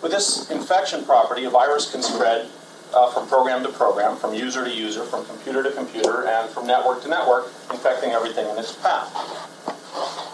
With 0.01 0.11
this 0.11 0.49
infection 0.51 1.03
property, 1.05 1.45
a 1.45 1.49
virus 1.49 1.91
can 1.91 2.01
spread 2.03 2.47
uh, 2.93 3.11
from 3.11 3.27
program 3.27 3.63
to 3.63 3.69
program, 3.69 4.15
from 4.17 4.33
user 4.33 4.63
to 4.63 4.71
user, 4.71 5.03
from 5.03 5.25
computer 5.25 5.63
to 5.63 5.71
computer, 5.71 6.27
and 6.27 6.49
from 6.49 6.67
network 6.67 7.01
to 7.03 7.09
network, 7.09 7.45
infecting 7.71 8.11
everything 8.11 8.47
in 8.49 8.57
its 8.57 8.75
path. 8.75 9.09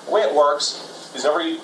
The 0.06 0.12
way 0.12 0.22
it 0.22 0.36
works 0.36 1.12
is 1.16 1.25
every 1.25 1.58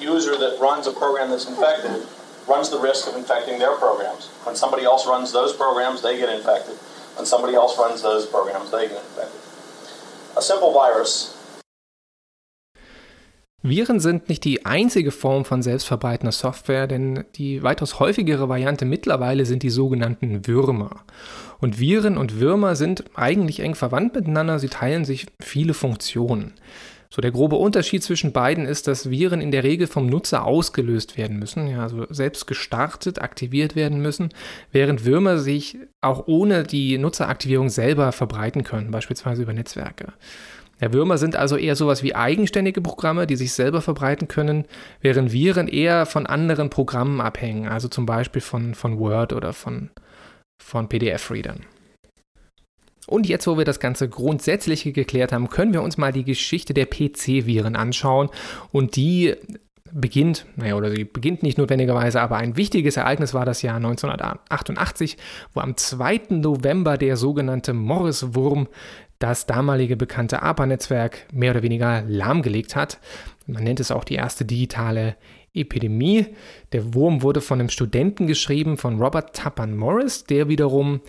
user 0.00 0.36
that 0.38 0.58
runs 0.60 0.86
a 0.86 0.92
program 0.92 1.30
that's 1.30 1.48
infected 1.48 2.06
runs 2.48 2.70
the 2.70 2.80
risk 2.80 3.06
of 3.06 3.14
infecting 3.14 3.58
their 3.58 3.76
programs. 3.76 4.28
When 4.44 4.56
somebody 4.56 4.84
else 4.84 5.06
runs 5.06 5.32
those 5.32 5.54
programs, 5.54 6.02
they 6.02 6.18
get 6.18 6.30
infected. 6.30 6.76
When 7.16 7.26
somebody 7.26 7.54
else 7.54 7.78
runs 7.78 8.00
those 8.00 8.26
programs, 8.26 8.70
they 8.70 8.88
get 8.88 8.96
infected. 8.96 9.40
A 10.36 10.42
simple 10.42 10.72
virus 10.72 11.37
Viren 13.60 13.98
sind 13.98 14.28
nicht 14.28 14.44
die 14.44 14.66
einzige 14.66 15.10
Form 15.10 15.44
von 15.44 15.62
selbstverbreitender 15.62 16.30
Software, 16.30 16.86
denn 16.86 17.24
die 17.34 17.64
weitaus 17.64 17.98
häufigere 17.98 18.48
Variante 18.48 18.84
mittlerweile 18.84 19.46
sind 19.46 19.64
die 19.64 19.70
sogenannten 19.70 20.46
Würmer. 20.46 21.02
Und 21.58 21.80
Viren 21.80 22.16
und 22.18 22.38
Würmer 22.38 22.76
sind 22.76 23.04
eigentlich 23.14 23.58
eng 23.58 23.74
verwandt 23.74 24.14
miteinander, 24.14 24.60
sie 24.60 24.68
teilen 24.68 25.04
sich 25.04 25.26
viele 25.40 25.74
Funktionen. 25.74 26.54
So 27.10 27.22
der 27.22 27.30
grobe 27.30 27.56
Unterschied 27.56 28.04
zwischen 28.04 28.32
beiden 28.32 28.66
ist, 28.66 28.86
dass 28.86 29.10
Viren 29.10 29.40
in 29.40 29.50
der 29.50 29.64
Regel 29.64 29.86
vom 29.86 30.06
Nutzer 30.06 30.44
ausgelöst 30.44 31.16
werden 31.16 31.38
müssen, 31.38 31.66
ja, 31.66 31.82
also 31.82 32.06
selbst 32.10 32.46
gestartet, 32.46 33.20
aktiviert 33.20 33.74
werden 33.74 34.00
müssen, 34.00 34.28
während 34.72 35.06
Würmer 35.06 35.38
sich 35.38 35.78
auch 36.02 36.26
ohne 36.26 36.64
die 36.64 36.98
Nutzeraktivierung 36.98 37.70
selber 37.70 38.12
verbreiten 38.12 38.62
können, 38.62 38.90
beispielsweise 38.90 39.42
über 39.42 39.54
Netzwerke. 39.54 40.12
Ja, 40.80 40.92
Würmer 40.92 41.18
sind 41.18 41.36
also 41.36 41.56
eher 41.56 41.76
sowas 41.76 42.02
wie 42.02 42.14
eigenständige 42.14 42.80
Programme, 42.80 43.26
die 43.26 43.36
sich 43.36 43.52
selber 43.52 43.80
verbreiten 43.80 44.28
können, 44.28 44.64
während 45.00 45.32
Viren 45.32 45.68
eher 45.68 46.06
von 46.06 46.26
anderen 46.26 46.70
Programmen 46.70 47.20
abhängen, 47.20 47.68
also 47.68 47.88
zum 47.88 48.06
Beispiel 48.06 48.42
von, 48.42 48.74
von 48.74 48.98
Word 48.98 49.32
oder 49.32 49.52
von, 49.52 49.90
von 50.62 50.88
PDF-Readern. 50.88 51.64
Und 53.08 53.26
jetzt, 53.26 53.46
wo 53.46 53.56
wir 53.56 53.64
das 53.64 53.80
Ganze 53.80 54.08
Grundsätzliche 54.08 54.92
geklärt 54.92 55.32
haben, 55.32 55.48
können 55.48 55.72
wir 55.72 55.82
uns 55.82 55.96
mal 55.96 56.12
die 56.12 56.24
Geschichte 56.24 56.74
der 56.74 56.84
PC-Viren 56.84 57.74
anschauen. 57.74 58.28
Und 58.70 58.96
die 58.96 59.34
beginnt, 59.92 60.44
naja, 60.56 60.74
oder 60.74 60.90
sie 60.90 61.04
beginnt 61.04 61.42
nicht 61.42 61.56
notwendigerweise, 61.56 62.20
aber 62.20 62.36
ein 62.36 62.58
wichtiges 62.58 62.98
Ereignis 62.98 63.32
war 63.32 63.46
das 63.46 63.62
Jahr 63.62 63.76
1988, 63.76 65.16
wo 65.54 65.60
am 65.60 65.76
2. 65.76 66.20
November 66.30 66.98
der 66.98 67.16
sogenannte 67.16 67.72
Morris-Wurm 67.72 68.68
das 69.18 69.46
damalige 69.46 69.96
bekannte 69.96 70.42
ARPA-Netzwerk 70.42 71.26
mehr 71.32 71.52
oder 71.52 71.62
weniger 71.62 72.02
lahmgelegt 72.06 72.76
hat. 72.76 72.98
Man 73.46 73.64
nennt 73.64 73.80
es 73.80 73.90
auch 73.90 74.04
die 74.04 74.14
erste 74.14 74.44
digitale 74.44 75.16
Epidemie. 75.54 76.26
Der 76.72 76.94
Wurm 76.94 77.22
wurde 77.22 77.40
von 77.40 77.60
einem 77.60 77.70
Studenten 77.70 78.26
geschrieben, 78.26 78.76
von 78.76 79.00
Robert 79.00 79.34
Tappan 79.34 79.76
Morris, 79.76 80.24
der 80.24 80.48
wiederum 80.48 81.00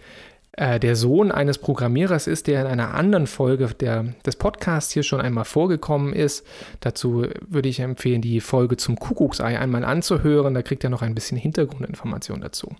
äh, 0.53 0.79
der 0.79 0.95
Sohn 0.95 1.31
eines 1.31 1.57
Programmierers 1.57 2.27
ist, 2.27 2.47
der 2.47 2.61
in 2.61 2.67
einer 2.67 2.93
anderen 2.93 3.27
Folge 3.27 3.67
der, 3.79 4.15
des 4.25 4.35
Podcasts 4.35 4.91
hier 4.91 5.03
schon 5.03 5.21
einmal 5.21 5.45
vorgekommen 5.45 6.13
ist. 6.13 6.45
Dazu 6.79 7.27
würde 7.47 7.69
ich 7.69 7.79
empfehlen, 7.79 8.21
die 8.21 8.41
Folge 8.41 8.77
zum 8.77 8.97
Kuckucksei 8.97 9.59
einmal 9.59 9.85
anzuhören. 9.85 10.53
Da 10.53 10.61
kriegt 10.61 10.83
er 10.83 10.89
noch 10.89 11.01
ein 11.01 11.15
bisschen 11.15 11.37
Hintergrundinformation 11.37 12.41
dazu. 12.41 12.75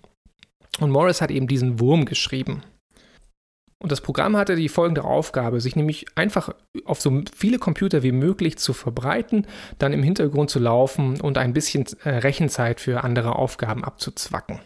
Und 0.80 0.92
Morris 0.92 1.22
hat 1.22 1.32
eben 1.32 1.48
diesen 1.48 1.80
Wurm 1.80 2.06
geschrieben. 2.06 2.64
Und 3.82 3.94
das 3.94 4.02
Programm 4.02 4.36
hatte 4.36 4.58
die 4.58 4.68
folgende 4.68 5.06
Aufgabe, 5.06 5.62
sich 5.62 5.78
nämlich 5.78 6.06
einfach 6.16 6.54
auf 6.84 7.00
so 7.00 7.22
viele 7.34 7.60
Computer 7.60 8.04
wie 8.04 8.12
möglich 8.12 8.58
zu 8.58 8.74
verbreiten, 8.74 9.48
dann 9.78 9.94
im 9.94 10.04
Hintergrund 10.04 10.50
zu 10.50 10.60
laufen 10.60 11.22
und 11.22 11.38
ein 11.38 11.54
bisschen 11.54 11.86
äh, 12.04 12.10
Rechenzeit 12.10 12.82
für 12.82 13.06
andere 13.06 13.38
Aufgaben 13.38 13.86
abzuzwacken. 13.86 14.60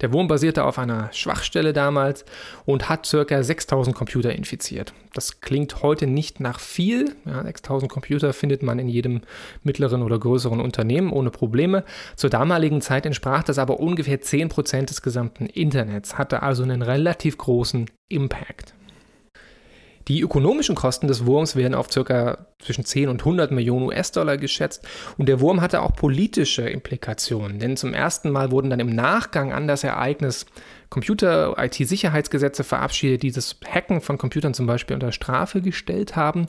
Der 0.00 0.12
Wurm 0.12 0.28
basierte 0.28 0.64
auf 0.64 0.78
einer 0.78 1.12
Schwachstelle 1.12 1.72
damals 1.72 2.24
und 2.64 2.88
hat 2.88 3.08
ca. 3.10 3.42
6000 3.42 3.94
Computer 3.94 4.34
infiziert. 4.34 4.92
Das 5.12 5.40
klingt 5.40 5.82
heute 5.82 6.06
nicht 6.06 6.40
nach 6.40 6.60
viel. 6.60 7.14
Ja, 7.24 7.42
6000 7.42 7.90
Computer 7.90 8.32
findet 8.32 8.62
man 8.62 8.78
in 8.78 8.88
jedem 8.88 9.22
mittleren 9.62 10.02
oder 10.02 10.18
größeren 10.18 10.60
Unternehmen 10.60 11.12
ohne 11.12 11.30
Probleme. 11.30 11.84
Zur 12.16 12.30
damaligen 12.30 12.80
Zeit 12.80 13.06
entsprach 13.06 13.44
das 13.44 13.58
aber 13.58 13.80
ungefähr 13.80 14.20
10% 14.20 14.86
des 14.86 15.02
gesamten 15.02 15.46
Internets, 15.46 16.18
hatte 16.18 16.42
also 16.42 16.62
einen 16.62 16.82
relativ 16.82 17.38
großen 17.38 17.90
Impact. 18.08 18.74
Die 20.08 20.20
ökonomischen 20.20 20.74
Kosten 20.74 21.08
des 21.08 21.24
Wurms 21.24 21.56
werden 21.56 21.74
auf 21.74 21.88
ca. 21.88 22.46
zwischen 22.58 22.84
10 22.84 23.08
und 23.08 23.20
100 23.20 23.50
Millionen 23.50 23.86
US-Dollar 23.86 24.36
geschätzt 24.36 24.86
und 25.16 25.28
der 25.28 25.40
Wurm 25.40 25.60
hatte 25.60 25.82
auch 25.82 25.94
politische 25.94 26.68
Implikationen, 26.68 27.58
denn 27.58 27.76
zum 27.76 27.94
ersten 27.94 28.30
Mal 28.30 28.50
wurden 28.50 28.70
dann 28.70 28.80
im 28.80 28.94
Nachgang 28.94 29.52
an 29.52 29.66
das 29.66 29.82
Ereignis 29.84 30.46
Computer-IT-Sicherheitsgesetze 30.94 32.62
verabschiedet, 32.62 33.24
die 33.24 33.32
das 33.32 33.56
Hacken 33.68 34.00
von 34.00 34.16
Computern 34.16 34.54
zum 34.54 34.66
Beispiel 34.66 34.94
unter 34.94 35.10
Strafe 35.10 35.60
gestellt 35.60 36.14
haben. 36.14 36.46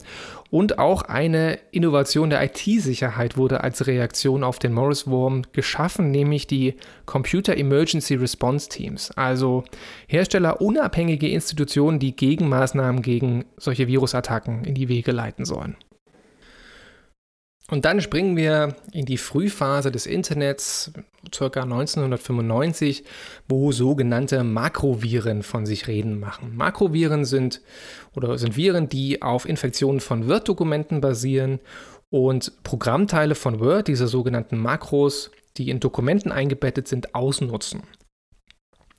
Und 0.50 0.78
auch 0.78 1.02
eine 1.02 1.58
Innovation 1.72 2.30
der 2.30 2.44
IT-Sicherheit 2.44 3.36
wurde 3.36 3.64
als 3.64 3.88
Reaktion 3.88 4.44
auf 4.44 4.60
den 4.60 4.72
Morris-Wurm 4.72 5.42
geschaffen, 5.52 6.12
nämlich 6.12 6.46
die 6.46 6.76
Computer 7.06 7.56
Emergency 7.56 8.14
Response 8.14 8.68
Teams, 8.68 9.10
also 9.16 9.64
herstellerunabhängige 10.06 11.28
Institutionen, 11.28 11.98
die 11.98 12.14
Gegenmaßnahmen 12.14 13.02
gegen 13.02 13.45
solche 13.56 13.86
Virusattacken 13.86 14.64
in 14.64 14.74
die 14.74 14.88
Wege 14.88 15.12
leiten 15.12 15.44
sollen. 15.44 15.76
Und 17.68 17.84
dann 17.84 18.00
springen 18.00 18.36
wir 18.36 18.76
in 18.92 19.06
die 19.06 19.18
Frühphase 19.18 19.90
des 19.90 20.06
Internets, 20.06 20.92
ca. 21.36 21.62
1995, 21.62 23.02
wo 23.48 23.72
sogenannte 23.72 24.44
Makroviren 24.44 25.42
von 25.42 25.66
sich 25.66 25.88
reden 25.88 26.20
machen. 26.20 26.54
Makroviren 26.56 27.24
sind 27.24 27.62
oder 28.14 28.38
sind 28.38 28.56
Viren, 28.56 28.88
die 28.88 29.20
auf 29.20 29.48
Infektionen 29.48 29.98
von 29.98 30.28
Word-Dokumenten 30.28 31.00
basieren 31.00 31.58
und 32.08 32.62
Programmteile 32.62 33.34
von 33.34 33.58
Word, 33.58 33.88
diese 33.88 34.06
sogenannten 34.06 34.58
Makros, 34.58 35.32
die 35.56 35.70
in 35.70 35.80
Dokumenten 35.80 36.30
eingebettet 36.30 36.86
sind, 36.86 37.16
ausnutzen. 37.16 37.82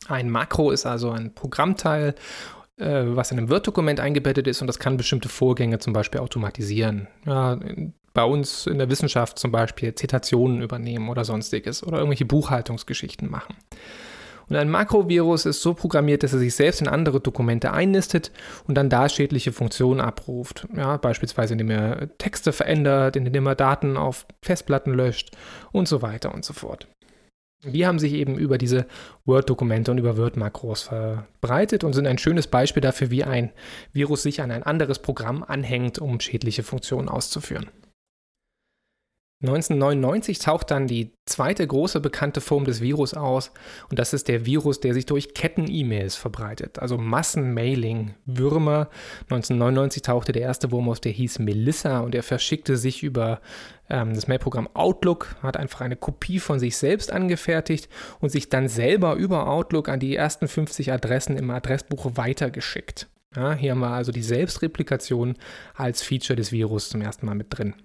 Ein 0.09 0.29
Makro 0.29 0.71
ist 0.71 0.85
also 0.85 1.11
ein 1.11 1.33
Programmteil 1.33 2.15
äh, 2.77 3.03
was 3.07 3.31
in 3.31 3.37
einem 3.37 3.49
Word-Dokument 3.49 3.99
eingebettet 3.99 4.47
ist 4.47 4.61
und 4.61 4.67
das 4.67 4.79
kann 4.79 4.97
bestimmte 4.97 5.29
Vorgänge 5.29 5.79
zum 5.79 5.93
Beispiel 5.93 6.21
automatisieren. 6.21 7.07
Ja, 7.25 7.59
bei 8.13 8.23
uns 8.23 8.65
in 8.65 8.79
der 8.79 8.89
Wissenschaft 8.89 9.37
zum 9.37 9.51
Beispiel 9.51 9.93
Zitationen 9.93 10.61
übernehmen 10.61 11.09
oder 11.09 11.23
sonstiges 11.23 11.83
oder 11.83 11.97
irgendwelche 11.97 12.25
Buchhaltungsgeschichten 12.25 13.29
machen. 13.29 13.55
Und 14.49 14.55
ein 14.55 14.69
Makrovirus 14.69 15.45
ist 15.45 15.61
so 15.61 15.73
programmiert, 15.73 16.23
dass 16.23 16.33
er 16.33 16.39
sich 16.39 16.55
selbst 16.55 16.81
in 16.81 16.87
andere 16.87 17.19
Dokumente 17.19 17.73
einnistet 17.73 18.31
und 18.65 18.75
dann 18.75 18.89
da 18.89 19.09
schädliche 19.09 19.51
Funktionen 19.51 19.99
abruft. 19.99 20.67
Ja, 20.75 20.97
beispielsweise 20.97 21.53
indem 21.53 21.69
er 21.69 22.17
Texte 22.17 22.53
verändert, 22.53 23.15
indem 23.15 23.45
er 23.45 23.55
Daten 23.55 23.97
auf 23.97 24.25
Festplatten 24.41 24.93
löscht 24.93 25.35
und 25.71 25.87
so 25.87 26.01
weiter 26.01 26.33
und 26.33 26.45
so 26.45 26.53
fort. 26.53 26.87
Die 27.63 27.87
haben 27.87 27.97
sich 27.97 28.13
eben 28.13 28.37
über 28.37 28.57
diese 28.57 28.85
Word-Dokumente 29.25 29.91
und 29.91 29.97
über 29.97 30.15
Word-Makros 30.15 30.83
verbreitet 30.83 31.83
und 31.83 31.93
sind 31.93 32.05
ein 32.05 32.19
schönes 32.19 32.47
Beispiel 32.47 32.81
dafür, 32.81 33.09
wie 33.09 33.23
ein 33.23 33.51
Virus 33.93 34.23
sich 34.23 34.41
an 34.41 34.51
ein 34.51 34.63
anderes 34.63 34.99
Programm 34.99 35.43
anhängt, 35.43 35.97
um 35.97 36.19
schädliche 36.19 36.61
Funktionen 36.61 37.09
auszuführen. 37.09 37.67
1999 39.39 40.39
taucht 40.39 40.71
dann 40.71 40.87
die 40.87 41.11
zweite 41.27 41.67
große 41.67 41.99
bekannte 41.99 42.41
Form 42.41 42.65
des 42.65 42.81
Virus 42.81 43.13
aus 43.13 43.51
und 43.87 43.99
das 43.99 44.11
ist 44.13 44.27
der 44.29 44.47
Virus, 44.47 44.79
der 44.79 44.95
sich 44.95 45.05
durch 45.05 45.35
Ketten-E-Mails 45.35 46.15
verbreitet, 46.15 46.79
also 46.79 46.97
Massenmailing-Würmer. 46.97 48.89
1999 49.29 50.01
tauchte 50.01 50.31
der 50.31 50.41
erste 50.41 50.71
Wurm 50.71 50.89
aus, 50.89 51.01
der 51.01 51.11
hieß 51.11 51.37
Melissa 51.37 51.99
und 51.99 52.15
er 52.15 52.23
verschickte 52.23 52.77
sich 52.77 53.03
über 53.03 53.39
ähm, 53.91 54.15
das 54.15 54.27
Mailprogramm 54.27 54.69
Outlook, 54.73 55.35
hat 55.43 55.55
einfach 55.55 55.81
eine 55.81 55.97
Kopie 55.97 56.39
von 56.39 56.59
sich 56.59 56.75
selbst 56.75 57.11
angefertigt 57.11 57.89
und 58.19 58.29
sich 58.29 58.49
dann 58.49 58.67
selber 58.67 59.13
über 59.13 59.47
Outlook 59.47 59.87
an 59.87 59.99
die 59.99 60.15
ersten 60.15 60.47
50 60.47 60.91
Adressen 60.91 61.37
im 61.37 61.51
Adressbuch 61.51 62.13
weitergeschickt. 62.15 63.07
Ja, 63.35 63.53
hier 63.53 63.71
haben 63.71 63.81
wir 63.81 63.91
also 63.91 64.11
die 64.11 64.23
Selbstreplikation 64.23 65.35
als 65.75 66.01
Feature 66.01 66.35
des 66.35 66.51
Virus 66.51 66.89
zum 66.89 67.01
ersten 67.01 67.27
Mal 67.27 67.35
mit 67.35 67.47
drin. 67.55 67.75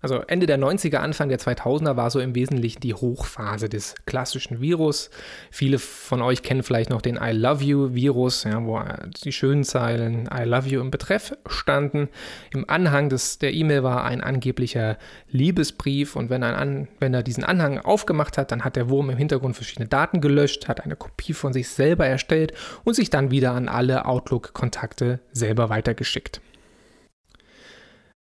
Also 0.00 0.22
Ende 0.26 0.46
der 0.46 0.58
90er, 0.58 0.96
Anfang 0.96 1.28
der 1.28 1.38
2000er 1.38 1.96
war 1.96 2.10
so 2.10 2.20
im 2.20 2.34
Wesentlichen 2.34 2.80
die 2.80 2.94
Hochphase 2.94 3.68
des 3.68 3.94
klassischen 4.06 4.60
Virus. 4.60 5.10
Viele 5.50 5.78
von 5.78 6.22
euch 6.22 6.42
kennen 6.42 6.62
vielleicht 6.62 6.90
noch 6.90 7.02
den 7.02 7.16
I 7.16 7.32
Love 7.32 7.62
You 7.62 7.94
Virus, 7.94 8.44
ja, 8.44 8.64
wo 8.64 8.80
die 9.24 9.32
schönen 9.32 9.64
Zeilen 9.64 10.28
I 10.32 10.44
Love 10.44 10.68
You 10.68 10.80
im 10.80 10.90
Betreff 10.90 11.36
standen. 11.46 12.08
Im 12.52 12.68
Anhang 12.68 13.10
des, 13.10 13.38
der 13.38 13.52
E-Mail 13.52 13.82
war 13.82 14.04
ein 14.04 14.22
angeblicher 14.22 14.96
Liebesbrief 15.30 16.16
und 16.16 16.30
wenn 16.30 16.42
ein 16.42 16.54
Anwender 16.54 17.22
diesen 17.22 17.44
Anhang 17.44 17.78
aufgemacht 17.78 18.38
hat, 18.38 18.52
dann 18.52 18.64
hat 18.64 18.76
der 18.76 18.88
Wurm 18.88 19.10
im 19.10 19.18
Hintergrund 19.18 19.54
verschiedene 19.54 19.88
Daten 19.88 20.20
gelöscht, 20.20 20.68
hat 20.68 20.80
eine 20.80 20.96
Kopie 20.96 21.34
von 21.34 21.52
sich 21.52 21.68
selber 21.68 22.06
erstellt 22.06 22.54
und 22.84 22.94
sich 22.94 23.10
dann 23.10 23.30
wieder 23.30 23.52
an 23.52 23.68
alle 23.68 24.06
Outlook-Kontakte 24.06 25.20
selber 25.32 25.68
weitergeschickt. 25.68 26.40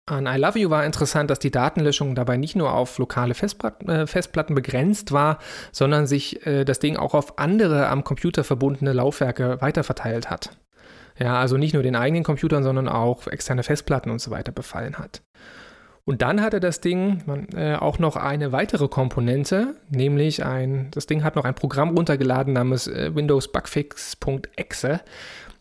An 0.08 0.28
I 0.28 0.38
Love 0.38 0.60
You 0.60 0.70
war 0.70 0.86
interessant, 0.86 1.32
dass 1.32 1.40
die 1.40 1.50
Datenlöschung 1.50 2.14
dabei 2.14 2.38
nicht 2.38 2.56
nur 2.56 2.74
auf 2.74 3.00
lokale 3.00 3.34
Festplatten, 3.34 3.90
äh, 3.90 4.06
Festplatten 4.06 4.54
begrenzt 4.54 5.12
war, 5.12 5.40
sondern 5.72 6.06
sich 6.06 6.46
äh, 6.46 6.64
das 6.64 6.78
Ding 6.78 6.96
auch 6.96 7.16
auf 7.16 7.40
andere 7.40 7.88
am 7.88 8.04
Computer 8.04 8.44
verbundene 8.44 8.94
Laufwerke 8.94 9.60
weiterverteilt 9.62 10.30
hat. 10.30 10.52
Ja, 11.18 11.40
also 11.40 11.58
nicht 11.58 11.74
nur 11.74 11.82
den 11.82 11.96
eigenen 11.96 12.24
Computern, 12.24 12.62
sondern 12.62 12.88
auch 12.88 13.26
externe 13.28 13.64
Festplatten 13.64 14.12
und 14.12 14.20
so 14.20 14.30
weiter 14.30 14.52
befallen 14.52 15.00
hat. 15.00 15.24
Und 16.04 16.22
dann 16.22 16.42
hatte 16.42 16.60
das 16.60 16.82
Ding 16.82 17.24
äh, 17.56 17.76
auch 17.76 17.98
noch 17.98 18.16
eine 18.16 18.52
weitere 18.52 18.88
Komponente, 18.88 19.76
nämlich 19.90 20.46
ein, 20.46 20.90
das 20.92 21.08
Ding 21.08 21.24
hat 21.24 21.36
noch 21.36 21.46
ein 21.46 21.56
Programm 21.56 21.96
runtergeladen 21.98 22.54
namens 22.54 22.86
äh, 22.86 23.16
Windows 23.16 23.52
Bugfix.exe 23.52 25.02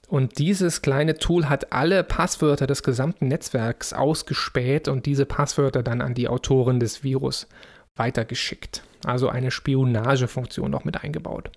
Und 0.09 0.39
dieses 0.39 0.83
kleine 0.83 1.15
Tool 1.15 1.49
hat 1.49 1.73
alle 1.73 2.05
Passwörter 2.05 2.67
des 2.67 2.83
gesamten 2.83 3.29
Netzwerks 3.29 3.93
ausgespäht 3.93 4.89
und 4.89 5.07
diese 5.07 5.27
Passwörter 5.27 5.83
dann 5.83 6.01
an 6.01 6.15
die 6.15 6.29
Autoren 6.29 6.79
des 6.79 7.03
Virus 7.03 7.49
weitergeschickt. 7.97 8.83
Also 9.05 9.29
eine 9.29 9.51
Spionagefunktion 9.51 10.71
noch 10.71 10.85
mit 10.85 11.03
eingebaut. 11.03 11.51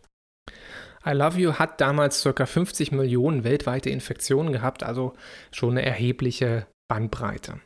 I 1.06 1.12
Love 1.12 1.40
You 1.40 1.54
hat 1.54 1.80
damals 1.80 2.24
ca. 2.24 2.46
50 2.46 2.92
Millionen 2.92 3.44
weltweite 3.44 3.90
Infektionen 3.90 4.52
gehabt, 4.52 4.84
also 4.84 5.14
schon 5.52 5.72
eine 5.72 5.86
erhebliche 5.86 6.68
Bandbreite. 6.90 7.62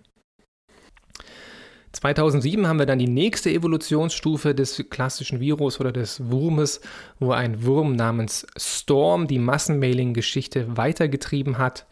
2007 1.94 2.68
haben 2.68 2.80
wir 2.80 2.86
dann 2.86 3.00
die 3.00 3.08
nächste 3.08 3.50
Evolutionsstufe 3.50 4.56
des 4.56 4.84
klassischen 4.90 5.40
Virus 5.40 5.80
oder 5.80 5.92
des 5.92 6.30
Wurmes, 6.30 6.82
wo 7.20 7.32
ein 7.32 7.64
Wurm 7.66 7.96
namens 7.96 8.48
Storm 8.58 9.28
die 9.28 9.40
Massenmailing-Geschichte 9.40 10.78
weitergetrieben 10.78 11.58
hat. 11.58 11.86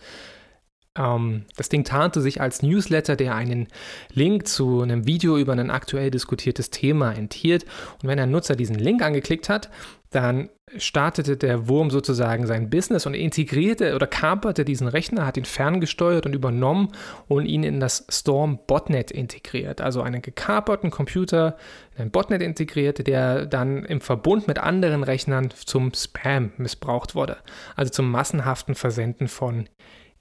Ähm, 0.97 1.45
das 1.55 1.69
Ding 1.69 1.83
tarnte 1.83 2.21
sich 2.21 2.41
als 2.41 2.61
Newsletter, 2.61 3.15
der 3.15 3.35
einen 3.35 3.67
Link 4.13 4.47
zu 4.47 4.81
einem 4.81 5.05
Video 5.05 5.37
über 5.37 5.53
ein 5.53 5.71
aktuell 5.71 6.11
diskutiertes 6.11 6.69
Thema 6.69 7.11
enthielt. 7.11 7.65
Und 8.01 8.09
wenn 8.09 8.19
ein 8.19 8.31
Nutzer 8.31 8.55
diesen 8.55 8.77
Link 8.77 9.01
angeklickt 9.01 9.49
hat, 9.49 9.69
dann 10.11 10.49
startete 10.77 11.37
der 11.37 11.67
Wurm 11.67 11.89
sozusagen 11.89 12.47
sein 12.47 12.69
Business 12.69 13.05
und 13.05 13.13
integrierte 13.13 13.95
oder 13.95 14.07
kaperte 14.07 14.65
diesen 14.65 14.87
Rechner, 14.87 15.25
hat 15.25 15.37
ihn 15.37 15.45
ferngesteuert 15.45 16.25
und 16.25 16.33
übernommen 16.33 16.91
und 17.27 17.45
ihn 17.45 17.63
in 17.63 17.79
das 17.79 18.05
Storm 18.09 18.59
Botnet 18.65 19.11
integriert. 19.11 19.81
Also 19.81 20.01
einen 20.01 20.21
gekaperten 20.21 20.89
Computer 20.89 21.57
in 21.95 22.03
ein 22.03 22.11
Botnet 22.11 22.41
integriert, 22.41 23.05
der 23.07 23.45
dann 23.45 23.85
im 23.85 24.01
Verbund 24.01 24.47
mit 24.47 24.57
anderen 24.57 25.03
Rechnern 25.03 25.51
zum 25.51 25.93
Spam 25.93 26.53
missbraucht 26.57 27.15
wurde. 27.15 27.37
Also 27.75 27.91
zum 27.91 28.09
massenhaften 28.09 28.75
Versenden 28.75 29.27
von 29.27 29.67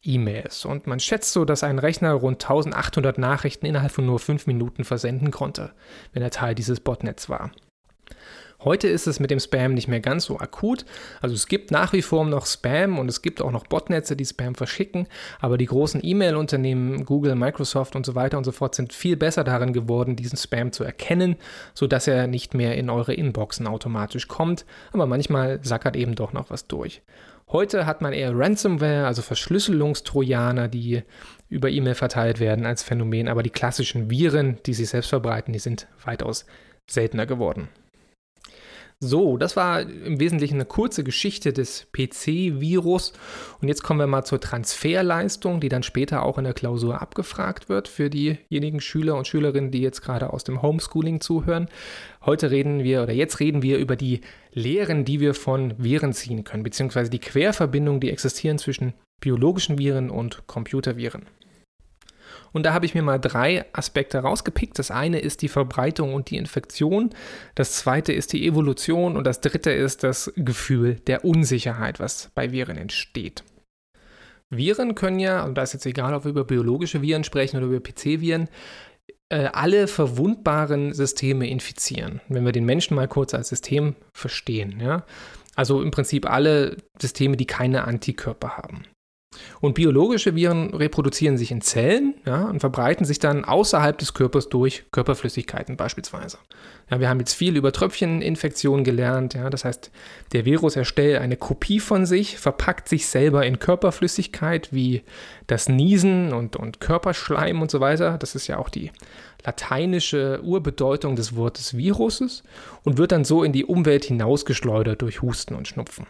E-Mails. 0.03 0.65
Und 0.65 0.87
man 0.87 1.01
schätzt 1.01 1.33
so, 1.33 1.45
dass 1.45 1.65
ein 1.65 1.79
Rechner 1.79 2.13
rund 2.13 2.45
1800 2.45 3.19
Nachrichten 3.19 3.67
innerhalb 3.67 3.93
von 3.93 4.07
nur 4.07 4.19
fünf 4.19 4.47
Minuten 4.47 4.85
versenden 4.85 5.31
konnte, 5.31 5.73
wenn 6.13 6.23
er 6.23 6.31
Teil 6.31 6.55
dieses 6.55 6.81
Botnets 6.81 7.29
war. 7.29 7.51
Heute 8.65 8.89
ist 8.89 9.07
es 9.07 9.21
mit 9.21 9.31
dem 9.31 9.39
Spam 9.39 9.75
nicht 9.75 9.87
mehr 9.87 10.01
ganz 10.01 10.25
so 10.25 10.41
akut. 10.41 10.85
Also 11.21 11.37
es 11.37 11.47
gibt 11.47 11.71
nach 11.71 11.93
wie 11.93 12.03
vor 12.03 12.25
noch 12.25 12.45
Spam 12.45 12.99
und 12.99 13.09
es 13.09 13.23
gibt 13.23 13.41
auch 13.41 13.53
noch 13.53 13.69
Botnetze, 13.69 14.17
die 14.17 14.25
Spam 14.25 14.57
verschicken, 14.57 15.07
aber 15.39 15.59
die 15.59 15.67
großen 15.67 16.01
E-Mail-Unternehmen, 16.03 17.05
Google, 17.05 17.37
Microsoft 17.37 17.95
und 17.95 18.05
so 18.05 18.17
weiter 18.17 18.37
und 18.37 18.43
so 18.43 18.51
fort 18.51 18.75
sind 18.75 18.93
viel 18.93 19.17
besser 19.17 19.45
darin 19.45 19.73
geworden, 19.73 20.17
diesen 20.17 20.37
Spam 20.37 20.73
zu 20.73 20.83
erkennen, 20.83 21.37
sodass 21.73 22.09
er 22.09 22.27
nicht 22.27 22.53
mehr 22.53 22.77
in 22.77 22.91
eure 22.91 23.15
Inboxen 23.15 23.69
automatisch 23.69 24.27
kommt, 24.27 24.65
aber 24.93 25.07
manchmal 25.07 25.61
sackert 25.63 25.95
eben 25.95 26.17
doch 26.17 26.33
noch 26.33 26.51
was 26.51 26.67
durch. 26.67 27.03
Heute 27.51 27.87
hat 27.87 28.03
man 28.03 28.13
eher 28.13 28.37
Ransomware, 28.37 29.07
also 29.07 29.23
Verschlüsselungstrojaner, 29.23 30.67
die 30.67 31.05
über 31.49 31.71
E-Mail 31.71 31.95
verteilt 31.95 32.41
werden 32.41 32.67
als 32.67 32.83
Phänomen, 32.83 33.29
aber 33.29 33.45
die 33.45 33.51
klassischen 33.51 34.11
Viren, 34.11 34.59
die 34.67 34.75
sich 34.75 34.89
selbst 34.89 35.11
verbreiten, 35.11 35.53
die 35.53 35.61
sind 35.61 35.87
weitaus 36.05 36.45
seltener 36.89 37.25
geworden. 37.25 37.69
So, 39.01 39.37
das 39.37 39.55
war 39.55 39.83
im 39.83 40.19
Wesentlichen 40.19 40.55
eine 40.55 40.65
kurze 40.65 41.05
Geschichte 41.05 41.53
des 41.53 41.87
PC-Virus. 41.93 43.13
Und 43.61 43.69
jetzt 43.69 43.85
kommen 43.85 44.01
wir 44.01 44.09
mal 44.09 44.25
zur 44.25 44.41
Transferleistung, 44.41 45.61
die 45.61 45.69
dann 45.69 45.85
später 45.85 46.25
auch 46.25 46.37
in 46.37 46.43
der 46.43 46.53
Klausur 46.53 47.01
abgefragt 47.01 47.69
wird 47.69 47.87
für 47.87 48.11
diejenigen 48.11 48.81
Schüler 48.81 49.15
und 49.17 49.29
Schülerinnen, 49.29 49.71
die 49.71 49.83
jetzt 49.83 50.03
gerade 50.03 50.33
aus 50.33 50.43
dem 50.43 50.63
Homeschooling 50.63 51.21
zuhören. 51.21 51.69
Heute 52.27 52.51
reden 52.51 52.83
wir 52.83 53.05
oder 53.05 53.13
jetzt 53.13 53.39
reden 53.39 53.63
wir 53.63 53.79
über 53.79 53.95
die 53.95 54.23
Lehren, 54.53 55.05
die 55.05 55.21
wir 55.21 55.35
von 55.35 55.75
Viren 55.79 56.13
ziehen 56.13 56.43
können, 56.43 56.65
beziehungsweise 56.65 57.09
die 57.09 57.21
Querverbindungen, 57.21 58.01
die 58.01 58.11
existieren 58.11 58.59
zwischen 58.59 58.95
biologischen 59.21 59.79
Viren 59.79 60.11
und 60.11 60.49
Computerviren. 60.49 61.27
Und 62.53 62.65
da 62.65 62.73
habe 62.73 62.87
ich 62.87 62.95
mir 62.95 63.03
mal 63.03 63.19
drei 63.19 63.65
Aspekte 63.73 64.19
rausgepickt. 64.19 64.79
Das 64.79 64.91
eine 64.91 65.19
ist 65.19 65.43
die 65.43 65.49
Verbreitung 65.49 66.15
und 66.15 66.31
die 66.31 66.37
Infektion. 66.37 67.11
Das 67.55 67.73
zweite 67.73 68.13
ist 68.13 68.33
die 68.33 68.47
Evolution. 68.47 69.17
Und 69.17 69.27
das 69.27 69.41
dritte 69.41 69.71
ist 69.71 70.03
das 70.03 70.33
Gefühl 70.37 70.97
der 71.07 71.25
Unsicherheit, 71.25 72.01
was 72.01 72.31
bei 72.35 72.53
Viren 72.53 72.77
entsteht. 72.77 73.45
Viren 74.51 74.95
können 74.95 75.19
ja, 75.19 75.45
und 75.45 75.57
da 75.57 75.63
ist 75.63 75.75
jetzt 75.75 75.87
egal, 75.87 76.15
ob 76.15 76.25
wir 76.25 76.31
über 76.31 76.45
biologische 76.45 77.03
Viren 77.03 77.25
sprechen 77.25 77.59
oder 77.59 77.67
über 77.67 77.81
PC-Viren, 77.81 78.49
äh, 79.31 79.51
alle 79.53 79.89
verwundbaren 79.89 80.95
Systeme 80.95 81.49
infizieren, 81.49 82.23
wenn 82.29 82.47
wir 82.47 82.53
den 82.53 82.65
Menschen 82.65 82.95
mal 82.95 83.09
kurz 83.09 83.35
als 83.35 83.51
System 83.51 83.95
verstehen. 84.15 84.81
Ja? 84.81 85.05
Also 85.55 85.83
im 85.83 85.91
Prinzip 85.91 86.31
alle 86.31 86.77
Systeme, 87.01 87.37
die 87.37 87.47
keine 87.47 87.85
Antikörper 87.85 88.57
haben. 88.57 88.85
Und 89.61 89.75
biologische 89.75 90.35
Viren 90.35 90.73
reproduzieren 90.73 91.37
sich 91.37 91.51
in 91.51 91.61
Zellen 91.61 92.15
ja, 92.25 92.45
und 92.45 92.61
verbreiten 92.61 93.05
sich 93.05 93.19
dann 93.19 93.45
außerhalb 93.45 93.99
des 93.99 94.15
Körpers 94.15 94.49
durch 94.49 94.85
Körperflüssigkeiten 94.91 95.77
beispielsweise. 95.77 96.39
Ja, 96.91 97.01
wir 97.01 97.09
haben 97.09 97.19
jetzt 97.19 97.35
viel 97.35 97.57
über 97.57 97.73
Tröpfcheninfektionen 97.73 98.85
gelernt. 98.85 99.35
Ja, 99.35 99.51
das 99.51 99.65
heißt, 99.65 99.91
der 100.33 100.45
Virus 100.45 100.77
erstellt 100.77 101.21
eine 101.21 101.37
Kopie 101.37 101.81
von 101.81 102.07
sich, 102.07 102.39
verpackt 102.39 102.89
sich 102.89 103.07
selber 103.07 103.45
in 103.45 103.59
Körperflüssigkeit 103.59 104.73
wie 104.73 105.03
das 105.47 105.69
Niesen 105.69 106.33
und, 106.33 106.57
und 106.57 106.81
Körperschleim 106.81 107.61
und 107.61 107.71
so 107.71 107.81
weiter. 107.81 108.17
Das 108.17 108.35
ist 108.35 108.47
ja 108.47 108.59
auch 108.59 108.71
die 108.71 108.93
lateinische 109.45 110.41
Urbedeutung 110.43 111.17
des 111.17 111.37
Wortes 111.37 111.77
Viruses 111.77 112.43
und 112.85 112.97
wird 112.97 113.13
dann 113.13 113.25
so 113.25 113.45
in 113.45 113.53
die 113.53 113.65
Umwelt 113.65 114.05
hinausgeschleudert 114.05 115.03
durch 115.03 115.21
Husten 115.21 115.55
und 115.55 115.69
Schnupfen. 115.69 116.07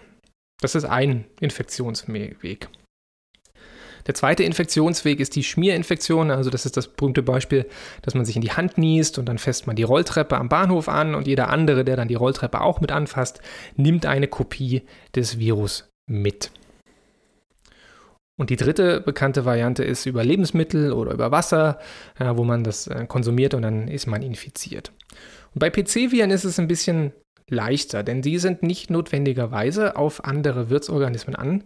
Das 0.60 0.74
ist 0.74 0.84
ein 0.84 1.24
Infektionsweg. 1.40 2.68
Der 4.08 4.14
zweite 4.14 4.42
Infektionsweg 4.42 5.20
ist 5.20 5.36
die 5.36 5.44
Schmierinfektion. 5.44 6.30
Also 6.30 6.48
das 6.48 6.64
ist 6.64 6.76
das 6.78 6.88
berühmte 6.88 7.22
Beispiel, 7.22 7.66
dass 8.02 8.14
man 8.14 8.24
sich 8.24 8.36
in 8.36 8.42
die 8.42 8.52
Hand 8.52 8.78
niest 8.78 9.18
und 9.18 9.26
dann 9.26 9.38
fässt 9.38 9.66
man 9.66 9.76
die 9.76 9.82
Rolltreppe 9.82 10.36
am 10.38 10.48
Bahnhof 10.48 10.88
an 10.88 11.14
und 11.14 11.26
jeder 11.26 11.50
andere, 11.50 11.84
der 11.84 11.96
dann 11.96 12.08
die 12.08 12.14
Rolltreppe 12.14 12.62
auch 12.62 12.80
mit 12.80 12.90
anfasst, 12.90 13.40
nimmt 13.76 14.06
eine 14.06 14.26
Kopie 14.26 14.82
des 15.14 15.38
Virus 15.38 15.90
mit. 16.10 16.50
Und 18.38 18.50
die 18.50 18.56
dritte 18.56 19.00
bekannte 19.00 19.44
Variante 19.44 19.84
ist 19.84 20.06
über 20.06 20.24
Lebensmittel 20.24 20.92
oder 20.92 21.12
über 21.12 21.30
Wasser, 21.30 21.78
ja, 22.18 22.38
wo 22.38 22.44
man 22.44 22.64
das 22.64 22.86
äh, 22.86 23.04
konsumiert 23.06 23.52
und 23.52 23.62
dann 23.62 23.88
ist 23.88 24.06
man 24.06 24.22
infiziert. 24.22 24.92
Und 25.54 25.58
bei 25.58 25.70
PC-Viren 25.70 26.30
ist 26.30 26.44
es 26.44 26.58
ein 26.58 26.68
bisschen 26.68 27.12
leichter, 27.50 28.02
denn 28.02 28.22
die 28.22 28.38
sind 28.38 28.62
nicht 28.62 28.90
notwendigerweise 28.90 29.96
auf 29.96 30.24
andere 30.24 30.70
Wirtsorganismen 30.70 31.34
an, 31.34 31.64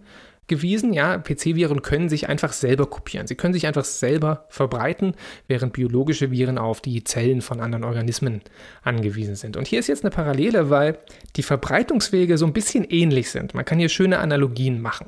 gewiesen. 0.48 0.92
Ja, 0.92 1.18
PC-Viren 1.18 1.82
können 1.82 2.08
sich 2.08 2.28
einfach 2.28 2.52
selber 2.52 2.86
kopieren. 2.86 3.26
Sie 3.26 3.34
können 3.34 3.54
sich 3.54 3.66
einfach 3.66 3.84
selber 3.84 4.46
verbreiten, 4.48 5.14
während 5.48 5.72
biologische 5.72 6.30
Viren 6.30 6.58
auf 6.58 6.80
die 6.80 7.04
Zellen 7.04 7.42
von 7.42 7.60
anderen 7.60 7.84
Organismen 7.84 8.42
angewiesen 8.82 9.36
sind. 9.36 9.56
Und 9.56 9.66
hier 9.66 9.80
ist 9.80 9.86
jetzt 9.86 10.04
eine 10.04 10.10
Parallele, 10.10 10.70
weil 10.70 10.98
die 11.36 11.42
Verbreitungswege 11.42 12.38
so 12.38 12.46
ein 12.46 12.52
bisschen 12.52 12.84
ähnlich 12.84 13.30
sind. 13.30 13.54
Man 13.54 13.64
kann 13.64 13.78
hier 13.78 13.88
schöne 13.88 14.18
Analogien 14.18 14.80
machen. 14.80 15.06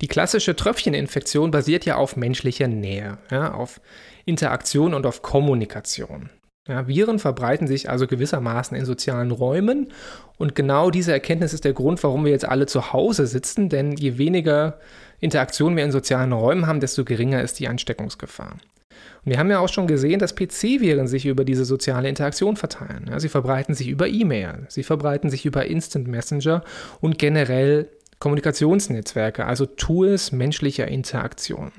Die 0.00 0.06
klassische 0.06 0.54
Tröpfcheninfektion 0.54 1.50
basiert 1.50 1.84
ja 1.84 1.96
auf 1.96 2.16
menschlicher 2.16 2.68
Nähe, 2.68 3.18
ja, 3.32 3.52
auf 3.52 3.80
Interaktion 4.26 4.94
und 4.94 5.06
auf 5.06 5.22
Kommunikation. 5.22 6.30
Ja, 6.68 6.86
Viren 6.86 7.18
verbreiten 7.18 7.66
sich 7.66 7.88
also 7.88 8.06
gewissermaßen 8.06 8.76
in 8.76 8.84
sozialen 8.84 9.30
Räumen 9.30 9.88
und 10.36 10.54
genau 10.54 10.90
diese 10.90 11.12
Erkenntnis 11.12 11.54
ist 11.54 11.64
der 11.64 11.72
Grund, 11.72 12.02
warum 12.04 12.26
wir 12.26 12.30
jetzt 12.30 12.46
alle 12.46 12.66
zu 12.66 12.92
Hause 12.92 13.26
sitzen, 13.26 13.70
denn 13.70 13.92
je 13.92 14.18
weniger 14.18 14.78
Interaktion 15.18 15.76
wir 15.76 15.84
in 15.84 15.92
sozialen 15.92 16.32
Räumen 16.32 16.66
haben, 16.66 16.80
desto 16.80 17.04
geringer 17.04 17.42
ist 17.42 17.58
die 17.58 17.68
Ansteckungsgefahr. 17.68 18.58
Und 19.24 19.32
wir 19.32 19.38
haben 19.38 19.50
ja 19.50 19.60
auch 19.60 19.68
schon 19.68 19.86
gesehen, 19.86 20.20
dass 20.20 20.36
PC-Viren 20.36 21.08
sich 21.08 21.26
über 21.26 21.44
diese 21.44 21.64
soziale 21.64 22.08
Interaktion 22.08 22.56
verteilen. 22.56 23.06
Ja, 23.10 23.18
sie 23.18 23.28
verbreiten 23.28 23.74
sich 23.74 23.88
über 23.88 24.06
E-Mail, 24.06 24.66
sie 24.68 24.82
verbreiten 24.82 25.30
sich 25.30 25.46
über 25.46 25.66
Instant 25.66 26.06
Messenger 26.06 26.62
und 27.00 27.18
generell 27.18 27.88
Kommunikationsnetzwerke, 28.18 29.46
also 29.46 29.64
Tools 29.64 30.32
menschlicher 30.32 30.88
Interaktion. 30.88 31.72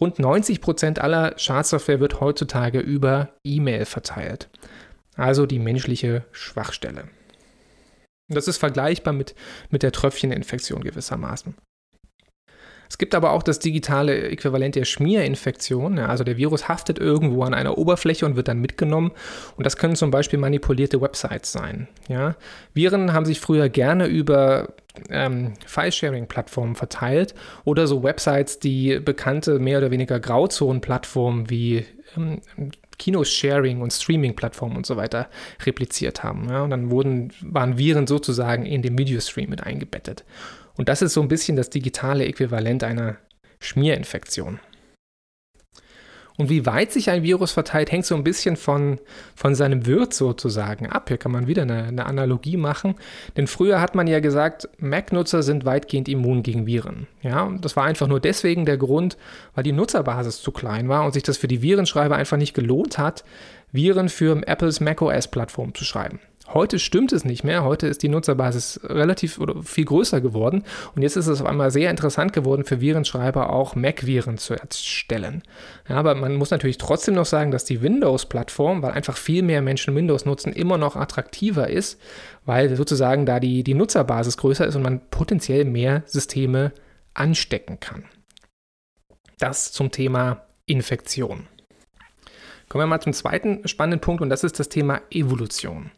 Rund 0.00 0.18
90 0.18 0.60
Prozent 0.60 0.98
aller 0.98 1.38
Schadsoftware 1.38 2.00
wird 2.00 2.20
heutzutage 2.20 2.80
über 2.80 3.30
E-Mail 3.44 3.84
verteilt. 3.84 4.48
Also 5.16 5.46
die 5.46 5.58
menschliche 5.58 6.24
Schwachstelle. 6.32 7.08
Das 8.28 8.48
ist 8.48 8.58
vergleichbar 8.58 9.12
mit, 9.12 9.34
mit 9.70 9.82
der 9.82 9.92
Tröpfcheninfektion 9.92 10.82
gewissermaßen. 10.82 11.54
Es 12.88 12.98
gibt 12.98 13.14
aber 13.14 13.32
auch 13.32 13.42
das 13.42 13.58
digitale 13.58 14.28
Äquivalent 14.30 14.74
der 14.74 14.84
Schmierinfektion. 14.84 15.96
Ja, 15.96 16.06
also 16.06 16.22
der 16.22 16.36
Virus 16.36 16.68
haftet 16.68 16.98
irgendwo 16.98 17.42
an 17.42 17.54
einer 17.54 17.78
Oberfläche 17.78 18.26
und 18.26 18.36
wird 18.36 18.48
dann 18.48 18.60
mitgenommen. 18.60 19.12
Und 19.56 19.66
das 19.66 19.76
können 19.76 19.96
zum 19.96 20.10
Beispiel 20.10 20.38
manipulierte 20.38 21.00
Websites 21.00 21.52
sein. 21.52 21.88
Ja. 22.08 22.36
Viren 22.72 23.12
haben 23.12 23.24
sich 23.24 23.40
früher 23.40 23.68
gerne 23.68 24.06
über 24.06 24.74
ähm, 25.10 25.54
File-Sharing-Plattformen 25.66 26.74
verteilt 26.74 27.34
oder 27.64 27.86
so 27.86 28.02
Websites, 28.02 28.58
die 28.58 29.00
bekannte 29.00 29.58
mehr 29.58 29.78
oder 29.78 29.90
weniger 29.90 30.20
Grauzonen-Plattformen 30.20 31.50
wie 31.50 31.84
ähm, 32.16 32.40
Kinosharing 32.98 33.80
und 33.80 33.92
Streaming-Plattformen 33.92 34.76
und 34.76 34.86
so 34.86 34.96
weiter 34.96 35.28
repliziert 35.64 36.22
haben. 36.22 36.48
Ja, 36.48 36.62
und 36.62 36.70
dann 36.70 36.90
wurden, 36.90 37.32
waren 37.42 37.76
Viren 37.76 38.06
sozusagen 38.06 38.66
in 38.66 38.82
dem 38.82 38.96
Videostream 38.96 39.50
mit 39.50 39.62
eingebettet. 39.62 40.24
Und 40.76 40.88
das 40.88 41.02
ist 41.02 41.14
so 41.14 41.20
ein 41.20 41.28
bisschen 41.28 41.56
das 41.56 41.70
digitale 41.70 42.24
Äquivalent 42.24 42.84
einer 42.84 43.16
Schmierinfektion. 43.60 44.60
Und 46.36 46.50
wie 46.50 46.66
weit 46.66 46.90
sich 46.90 47.10
ein 47.10 47.22
Virus 47.22 47.52
verteilt, 47.52 47.92
hängt 47.92 48.06
so 48.06 48.16
ein 48.16 48.24
bisschen 48.24 48.56
von, 48.56 48.98
von 49.36 49.54
seinem 49.54 49.86
Wirt 49.86 50.12
sozusagen 50.12 50.88
ab. 50.88 51.08
Hier 51.08 51.16
kann 51.16 51.30
man 51.30 51.46
wieder 51.46 51.62
eine, 51.62 51.84
eine 51.84 52.06
Analogie 52.06 52.56
machen. 52.56 52.96
Denn 53.36 53.46
früher 53.46 53.80
hat 53.80 53.94
man 53.94 54.08
ja 54.08 54.18
gesagt, 54.18 54.68
Mac-Nutzer 54.78 55.44
sind 55.44 55.64
weitgehend 55.64 56.08
immun 56.08 56.42
gegen 56.42 56.66
Viren. 56.66 57.06
Ja, 57.22 57.44
und 57.44 57.64
das 57.64 57.76
war 57.76 57.84
einfach 57.84 58.08
nur 58.08 58.18
deswegen 58.18 58.66
der 58.66 58.78
Grund, 58.78 59.16
weil 59.54 59.62
die 59.62 59.72
Nutzerbasis 59.72 60.42
zu 60.42 60.50
klein 60.50 60.88
war 60.88 61.04
und 61.04 61.14
sich 61.14 61.22
das 61.22 61.36
für 61.36 61.48
die 61.48 61.62
Virenschreiber 61.62 62.16
einfach 62.16 62.36
nicht 62.36 62.54
gelohnt 62.54 62.98
hat, 62.98 63.24
Viren 63.70 64.08
für 64.08 64.40
Apples 64.46 64.80
macOS-Plattform 64.80 65.74
zu 65.74 65.84
schreiben. 65.84 66.18
Heute 66.52 66.78
stimmt 66.78 67.12
es 67.12 67.24
nicht 67.24 67.42
mehr. 67.42 67.64
Heute 67.64 67.86
ist 67.86 68.02
die 68.02 68.08
Nutzerbasis 68.08 68.80
relativ 68.84 69.38
oder 69.38 69.62
viel 69.62 69.86
größer 69.86 70.20
geworden. 70.20 70.62
Und 70.94 71.02
jetzt 71.02 71.16
ist 71.16 71.26
es 71.26 71.40
auf 71.40 71.46
einmal 71.46 71.70
sehr 71.70 71.90
interessant 71.90 72.34
geworden, 72.34 72.64
für 72.64 72.80
Virenschreiber 72.80 73.50
auch 73.50 73.74
Mac-Viren 73.74 74.36
zu 74.36 74.54
erstellen. 74.54 75.42
Ja, 75.88 75.96
aber 75.96 76.14
man 76.14 76.34
muss 76.36 76.50
natürlich 76.50 76.76
trotzdem 76.76 77.14
noch 77.14 77.24
sagen, 77.24 77.50
dass 77.50 77.64
die 77.64 77.80
Windows-Plattform, 77.80 78.82
weil 78.82 78.92
einfach 78.92 79.16
viel 79.16 79.42
mehr 79.42 79.62
Menschen 79.62 79.94
Windows 79.96 80.26
nutzen, 80.26 80.52
immer 80.52 80.76
noch 80.76 80.96
attraktiver 80.96 81.68
ist, 81.70 81.98
weil 82.44 82.76
sozusagen 82.76 83.24
da 83.24 83.40
die, 83.40 83.64
die 83.64 83.74
Nutzerbasis 83.74 84.36
größer 84.36 84.66
ist 84.66 84.76
und 84.76 84.82
man 84.82 85.00
potenziell 85.10 85.64
mehr 85.64 86.02
Systeme 86.04 86.72
anstecken 87.14 87.80
kann. 87.80 88.04
Das 89.38 89.72
zum 89.72 89.90
Thema 89.90 90.44
Infektion. 90.66 91.46
Kommen 92.68 92.82
wir 92.82 92.86
mal 92.86 93.00
zum 93.00 93.12
zweiten 93.12 93.66
spannenden 93.66 94.00
Punkt 94.00 94.22
und 94.22 94.28
das 94.28 94.44
ist 94.44 94.58
das 94.58 94.68
Thema 94.68 95.00
Evolution. 95.10 95.90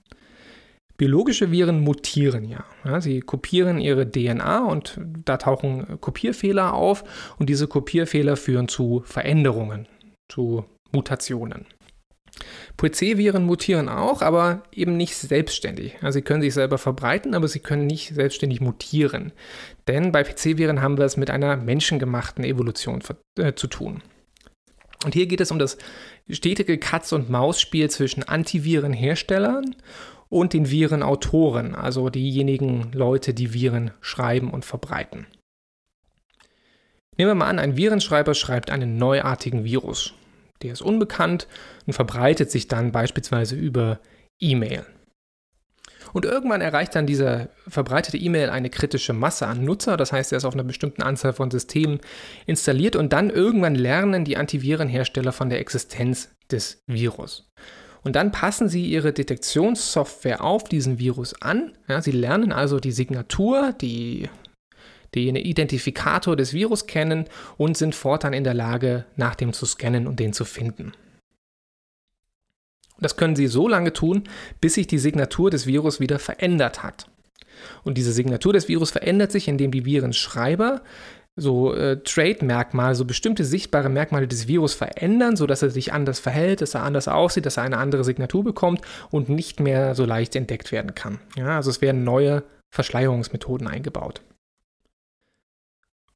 Biologische 0.96 1.50
Viren 1.50 1.80
mutieren 1.80 2.44
ja. 2.44 2.64
ja. 2.84 3.00
Sie 3.00 3.20
kopieren 3.20 3.78
ihre 3.78 4.10
DNA 4.10 4.64
und 4.64 4.98
da 5.24 5.36
tauchen 5.36 6.00
Kopierfehler 6.00 6.74
auf 6.74 7.04
und 7.38 7.48
diese 7.48 7.66
Kopierfehler 7.66 8.36
führen 8.36 8.68
zu 8.68 9.02
Veränderungen, 9.04 9.86
zu 10.28 10.64
Mutationen. 10.92 11.66
PC-Viren 12.76 13.44
mutieren 13.44 13.88
auch, 13.88 14.20
aber 14.20 14.62
eben 14.72 14.96
nicht 14.96 15.16
selbstständig. 15.16 15.96
Also 16.02 16.18
sie 16.18 16.22
können 16.22 16.42
sich 16.42 16.52
selber 16.52 16.76
verbreiten, 16.76 17.34
aber 17.34 17.48
sie 17.48 17.60
können 17.60 17.86
nicht 17.86 18.14
selbstständig 18.14 18.60
mutieren. 18.60 19.32
Denn 19.88 20.12
bei 20.12 20.22
PC-Viren 20.22 20.82
haben 20.82 20.98
wir 20.98 21.06
es 21.06 21.16
mit 21.16 21.30
einer 21.30 21.56
menschengemachten 21.56 22.44
Evolution 22.44 23.02
äh, 23.38 23.54
zu 23.54 23.66
tun. 23.66 24.02
Und 25.04 25.14
hier 25.14 25.26
geht 25.26 25.40
es 25.40 25.50
um 25.50 25.58
das 25.58 25.78
stetige 26.28 26.78
Katz- 26.78 27.12
und 27.12 27.30
Maus-Spiel 27.30 27.88
zwischen 27.90 28.22
Antivirenherstellern 28.22 29.76
und 30.28 30.52
den 30.52 30.70
Virenautoren, 30.70 31.74
also 31.74 32.10
diejenigen 32.10 32.90
Leute, 32.92 33.34
die 33.34 33.52
Viren 33.52 33.92
schreiben 34.00 34.50
und 34.50 34.64
verbreiten. 34.64 35.26
Nehmen 37.16 37.30
wir 37.30 37.34
mal 37.34 37.48
an, 37.48 37.58
ein 37.58 37.76
Virenschreiber 37.76 38.34
schreibt 38.34 38.70
einen 38.70 38.98
neuartigen 38.98 39.64
Virus. 39.64 40.12
Der 40.62 40.72
ist 40.72 40.82
unbekannt 40.82 41.46
und 41.86 41.92
verbreitet 41.92 42.50
sich 42.50 42.68
dann 42.68 42.92
beispielsweise 42.92 43.56
über 43.56 44.00
E-Mail. 44.38 44.84
Und 46.12 46.24
irgendwann 46.24 46.60
erreicht 46.60 46.94
dann 46.94 47.06
dieser 47.06 47.48
verbreitete 47.68 48.16
E-Mail 48.16 48.48
eine 48.50 48.70
kritische 48.70 49.12
Masse 49.12 49.46
an 49.46 49.64
Nutzer, 49.64 49.96
das 49.96 50.12
heißt, 50.12 50.32
er 50.32 50.38
ist 50.38 50.44
auf 50.44 50.54
einer 50.54 50.64
bestimmten 50.64 51.02
Anzahl 51.02 51.32
von 51.32 51.50
Systemen 51.50 52.00
installiert 52.46 52.96
und 52.96 53.12
dann 53.12 53.28
irgendwann 53.30 53.74
lernen 53.74 54.24
die 54.24 54.36
Antivirenhersteller 54.36 55.32
von 55.32 55.50
der 55.50 55.60
Existenz 55.60 56.30
des 56.50 56.82
Virus. 56.86 57.50
Und 58.06 58.14
dann 58.14 58.30
passen 58.30 58.68
Sie 58.68 58.86
Ihre 58.86 59.12
Detektionssoftware 59.12 60.44
auf 60.44 60.62
diesen 60.62 61.00
Virus 61.00 61.42
an. 61.42 61.72
Ja, 61.88 62.00
Sie 62.00 62.12
lernen 62.12 62.52
also 62.52 62.78
die 62.78 62.92
Signatur, 62.92 63.74
die, 63.80 64.28
den 65.16 65.34
Identifikator 65.34 66.36
des 66.36 66.52
Virus 66.52 66.86
kennen 66.86 67.24
und 67.56 67.76
sind 67.76 67.96
fortan 67.96 68.32
in 68.32 68.44
der 68.44 68.54
Lage, 68.54 69.06
nach 69.16 69.34
dem 69.34 69.52
zu 69.52 69.66
scannen 69.66 70.06
und 70.06 70.20
den 70.20 70.32
zu 70.32 70.44
finden. 70.44 70.92
Das 73.00 73.16
können 73.16 73.34
Sie 73.34 73.48
so 73.48 73.66
lange 73.66 73.92
tun, 73.92 74.22
bis 74.60 74.74
sich 74.74 74.86
die 74.86 74.98
Signatur 74.98 75.50
des 75.50 75.66
Virus 75.66 75.98
wieder 75.98 76.20
verändert 76.20 76.84
hat. 76.84 77.10
Und 77.82 77.98
diese 77.98 78.12
Signatur 78.12 78.52
des 78.52 78.68
Virus 78.68 78.92
verändert 78.92 79.32
sich, 79.32 79.48
indem 79.48 79.72
die 79.72 79.84
Virenschreiber 79.84 80.80
so 81.36 81.74
äh, 81.74 81.98
Trade-Merkmale, 82.02 82.94
so 82.94 83.04
bestimmte 83.04 83.44
sichtbare 83.44 83.90
Merkmale 83.90 84.26
des 84.26 84.48
Virus 84.48 84.72
verändern, 84.74 85.36
sodass 85.36 85.62
er 85.62 85.70
sich 85.70 85.92
anders 85.92 86.18
verhält, 86.18 86.62
dass 86.62 86.74
er 86.74 86.82
anders 86.82 87.08
aussieht, 87.08 87.44
dass 87.44 87.58
er 87.58 87.62
eine 87.62 87.76
andere 87.76 88.04
Signatur 88.04 88.42
bekommt 88.42 88.80
und 89.10 89.28
nicht 89.28 89.60
mehr 89.60 89.94
so 89.94 90.06
leicht 90.06 90.34
entdeckt 90.34 90.72
werden 90.72 90.94
kann. 90.94 91.20
Ja, 91.36 91.56
also 91.56 91.70
es 91.70 91.82
werden 91.82 92.04
neue 92.04 92.42
Verschleierungsmethoden 92.70 93.68
eingebaut. 93.68 94.22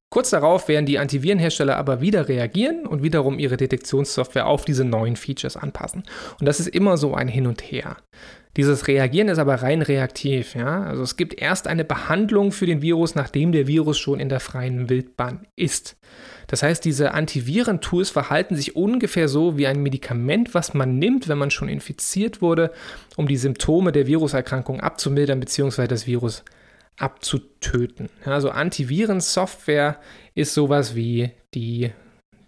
Kurz 0.08 0.30
darauf 0.30 0.66
werden 0.66 0.86
die 0.86 0.98
Antivirenhersteller 0.98 1.76
aber 1.76 2.00
wieder 2.00 2.28
reagieren 2.28 2.84
und 2.84 3.04
wiederum 3.04 3.38
ihre 3.38 3.56
Detektionssoftware 3.56 4.46
auf 4.46 4.64
diese 4.64 4.84
neuen 4.84 5.14
Features 5.14 5.56
anpassen. 5.56 6.02
Und 6.40 6.46
das 6.46 6.58
ist 6.58 6.66
immer 6.66 6.96
so 6.96 7.14
ein 7.14 7.28
Hin 7.28 7.46
und 7.46 7.60
Her. 7.60 7.96
Dieses 8.56 8.88
Reagieren 8.88 9.28
ist 9.28 9.38
aber 9.38 9.56
rein 9.56 9.82
reaktiv. 9.82 10.54
Ja? 10.54 10.82
Also 10.82 11.02
es 11.02 11.16
gibt 11.16 11.40
erst 11.40 11.68
eine 11.68 11.84
Behandlung 11.84 12.50
für 12.50 12.66
den 12.66 12.82
Virus, 12.82 13.14
nachdem 13.14 13.52
der 13.52 13.66
Virus 13.66 13.98
schon 13.98 14.18
in 14.18 14.28
der 14.28 14.40
freien 14.40 14.88
Wildbahn 14.88 15.46
ist. 15.56 15.96
Das 16.48 16.64
heißt, 16.64 16.84
diese 16.84 17.14
Antiviren-Tools 17.14 18.10
verhalten 18.10 18.56
sich 18.56 18.74
ungefähr 18.74 19.28
so 19.28 19.56
wie 19.56 19.68
ein 19.68 19.82
Medikament, 19.82 20.52
was 20.52 20.74
man 20.74 20.98
nimmt, 20.98 21.28
wenn 21.28 21.38
man 21.38 21.52
schon 21.52 21.68
infiziert 21.68 22.42
wurde, 22.42 22.72
um 23.16 23.28
die 23.28 23.36
Symptome 23.36 23.92
der 23.92 24.08
Viruserkrankung 24.08 24.80
abzumildern 24.80 25.38
bzw. 25.38 25.86
das 25.86 26.08
Virus 26.08 26.44
abzutöten. 26.98 28.08
Ja, 28.26 28.32
also 28.32 28.50
Antiviren-Software 28.50 30.00
ist 30.34 30.54
sowas 30.54 30.96
wie 30.96 31.30
die 31.54 31.92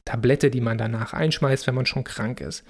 Tablette, 0.05 0.51
die 0.51 0.61
man 0.61 0.79
danach 0.79 1.13
einschmeißt, 1.13 1.67
wenn 1.69 1.77
man 1.77 1.87
schon 1.87 2.03
krank 2.03 2.41
ist. 2.41 2.65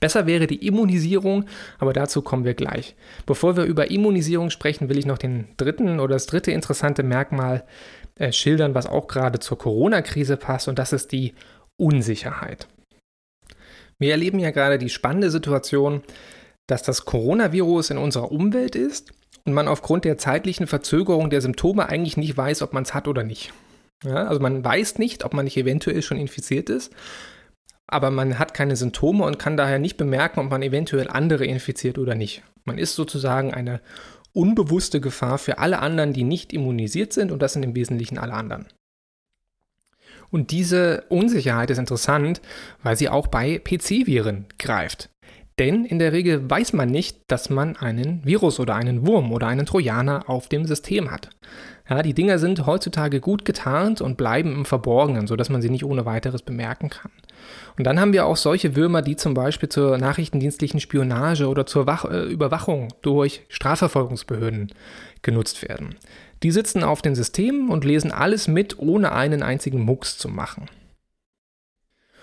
Besser 0.00 0.26
wäre 0.26 0.46
die 0.46 0.66
Immunisierung, 0.66 1.46
aber 1.78 1.92
dazu 1.92 2.22
kommen 2.22 2.44
wir 2.44 2.54
gleich. 2.54 2.96
Bevor 3.24 3.56
wir 3.56 3.64
über 3.64 3.90
Immunisierung 3.90 4.50
sprechen, 4.50 4.88
will 4.88 4.98
ich 4.98 5.06
noch 5.06 5.18
den 5.18 5.48
dritten 5.56 6.00
oder 6.00 6.14
das 6.14 6.26
dritte 6.26 6.50
interessante 6.50 7.02
Merkmal 7.02 7.64
äh, 8.18 8.32
schildern, 8.32 8.74
was 8.74 8.86
auch 8.86 9.06
gerade 9.06 9.38
zur 9.38 9.58
Corona-Krise 9.58 10.36
passt, 10.36 10.68
und 10.68 10.78
das 10.78 10.92
ist 10.92 11.12
die 11.12 11.34
Unsicherheit. 11.76 12.66
Wir 13.98 14.10
erleben 14.10 14.38
ja 14.38 14.50
gerade 14.50 14.78
die 14.78 14.90
spannende 14.90 15.30
Situation, 15.30 16.02
dass 16.66 16.82
das 16.82 17.04
Coronavirus 17.04 17.90
in 17.90 17.98
unserer 17.98 18.32
Umwelt 18.32 18.74
ist 18.74 19.12
und 19.44 19.54
man 19.54 19.68
aufgrund 19.68 20.04
der 20.04 20.18
zeitlichen 20.18 20.66
Verzögerung 20.66 21.30
der 21.30 21.40
Symptome 21.40 21.88
eigentlich 21.88 22.16
nicht 22.16 22.36
weiß, 22.36 22.62
ob 22.62 22.72
man 22.72 22.82
es 22.82 22.92
hat 22.92 23.08
oder 23.08 23.22
nicht. 23.22 23.52
Ja, 24.04 24.26
also 24.26 24.40
man 24.40 24.62
weiß 24.62 24.98
nicht, 24.98 25.24
ob 25.24 25.32
man 25.32 25.44
nicht 25.44 25.56
eventuell 25.56 26.02
schon 26.02 26.18
infiziert 26.18 26.68
ist, 26.68 26.92
aber 27.86 28.10
man 28.10 28.38
hat 28.38 28.54
keine 28.54 28.76
Symptome 28.76 29.24
und 29.24 29.38
kann 29.38 29.56
daher 29.56 29.78
nicht 29.78 29.96
bemerken, 29.96 30.40
ob 30.40 30.50
man 30.50 30.62
eventuell 30.62 31.08
andere 31.08 31.46
infiziert 31.46 31.98
oder 31.98 32.14
nicht. 32.14 32.42
Man 32.64 32.78
ist 32.78 32.94
sozusagen 32.94 33.54
eine 33.54 33.80
unbewusste 34.32 35.00
Gefahr 35.00 35.38
für 35.38 35.58
alle 35.58 35.78
anderen, 35.78 36.12
die 36.12 36.24
nicht 36.24 36.52
immunisiert 36.52 37.12
sind 37.12 37.32
und 37.32 37.40
das 37.40 37.52
sind 37.54 37.62
im 37.62 37.74
Wesentlichen 37.74 38.18
alle 38.18 38.34
anderen. 38.34 38.66
Und 40.30 40.50
diese 40.50 41.04
Unsicherheit 41.08 41.70
ist 41.70 41.78
interessant, 41.78 42.40
weil 42.82 42.96
sie 42.96 43.08
auch 43.08 43.28
bei 43.28 43.58
PC-Viren 43.58 44.46
greift. 44.58 45.08
Denn 45.58 45.84
in 45.86 45.98
der 45.98 46.12
Regel 46.12 46.50
weiß 46.50 46.74
man 46.74 46.90
nicht, 46.90 47.20
dass 47.28 47.48
man 47.48 47.76
einen 47.76 48.24
Virus 48.24 48.60
oder 48.60 48.74
einen 48.74 49.06
Wurm 49.06 49.32
oder 49.32 49.46
einen 49.46 49.64
Trojaner 49.64 50.28
auf 50.28 50.48
dem 50.48 50.66
System 50.66 51.10
hat. 51.10 51.30
Ja, 51.88 52.02
die 52.02 52.14
Dinger 52.14 52.38
sind 52.38 52.66
heutzutage 52.66 53.20
gut 53.20 53.44
getarnt 53.44 54.00
und 54.00 54.16
bleiben 54.16 54.52
im 54.52 54.64
Verborgenen, 54.64 55.28
sodass 55.28 55.50
man 55.50 55.62
sie 55.62 55.70
nicht 55.70 55.84
ohne 55.84 56.04
weiteres 56.04 56.42
bemerken 56.42 56.90
kann. 56.90 57.12
Und 57.78 57.84
dann 57.86 58.00
haben 58.00 58.12
wir 58.12 58.26
auch 58.26 58.36
solche 58.36 58.74
Würmer, 58.74 59.02
die 59.02 59.14
zum 59.14 59.34
Beispiel 59.34 59.68
zur 59.68 59.96
nachrichtendienstlichen 59.98 60.80
Spionage 60.80 61.46
oder 61.46 61.64
zur 61.64 61.86
Wach 61.86 62.04
äh, 62.04 62.24
Überwachung 62.24 62.88
durch 63.02 63.42
Strafverfolgungsbehörden 63.48 64.72
genutzt 65.22 65.62
werden. 65.68 65.94
Die 66.42 66.50
sitzen 66.50 66.82
auf 66.82 67.02
den 67.02 67.14
Systemen 67.14 67.70
und 67.70 67.84
lesen 67.84 68.10
alles 68.10 68.48
mit, 68.48 68.78
ohne 68.78 69.12
einen 69.12 69.42
einzigen 69.42 69.80
Mucks 69.80 70.18
zu 70.18 70.28
machen. 70.28 70.68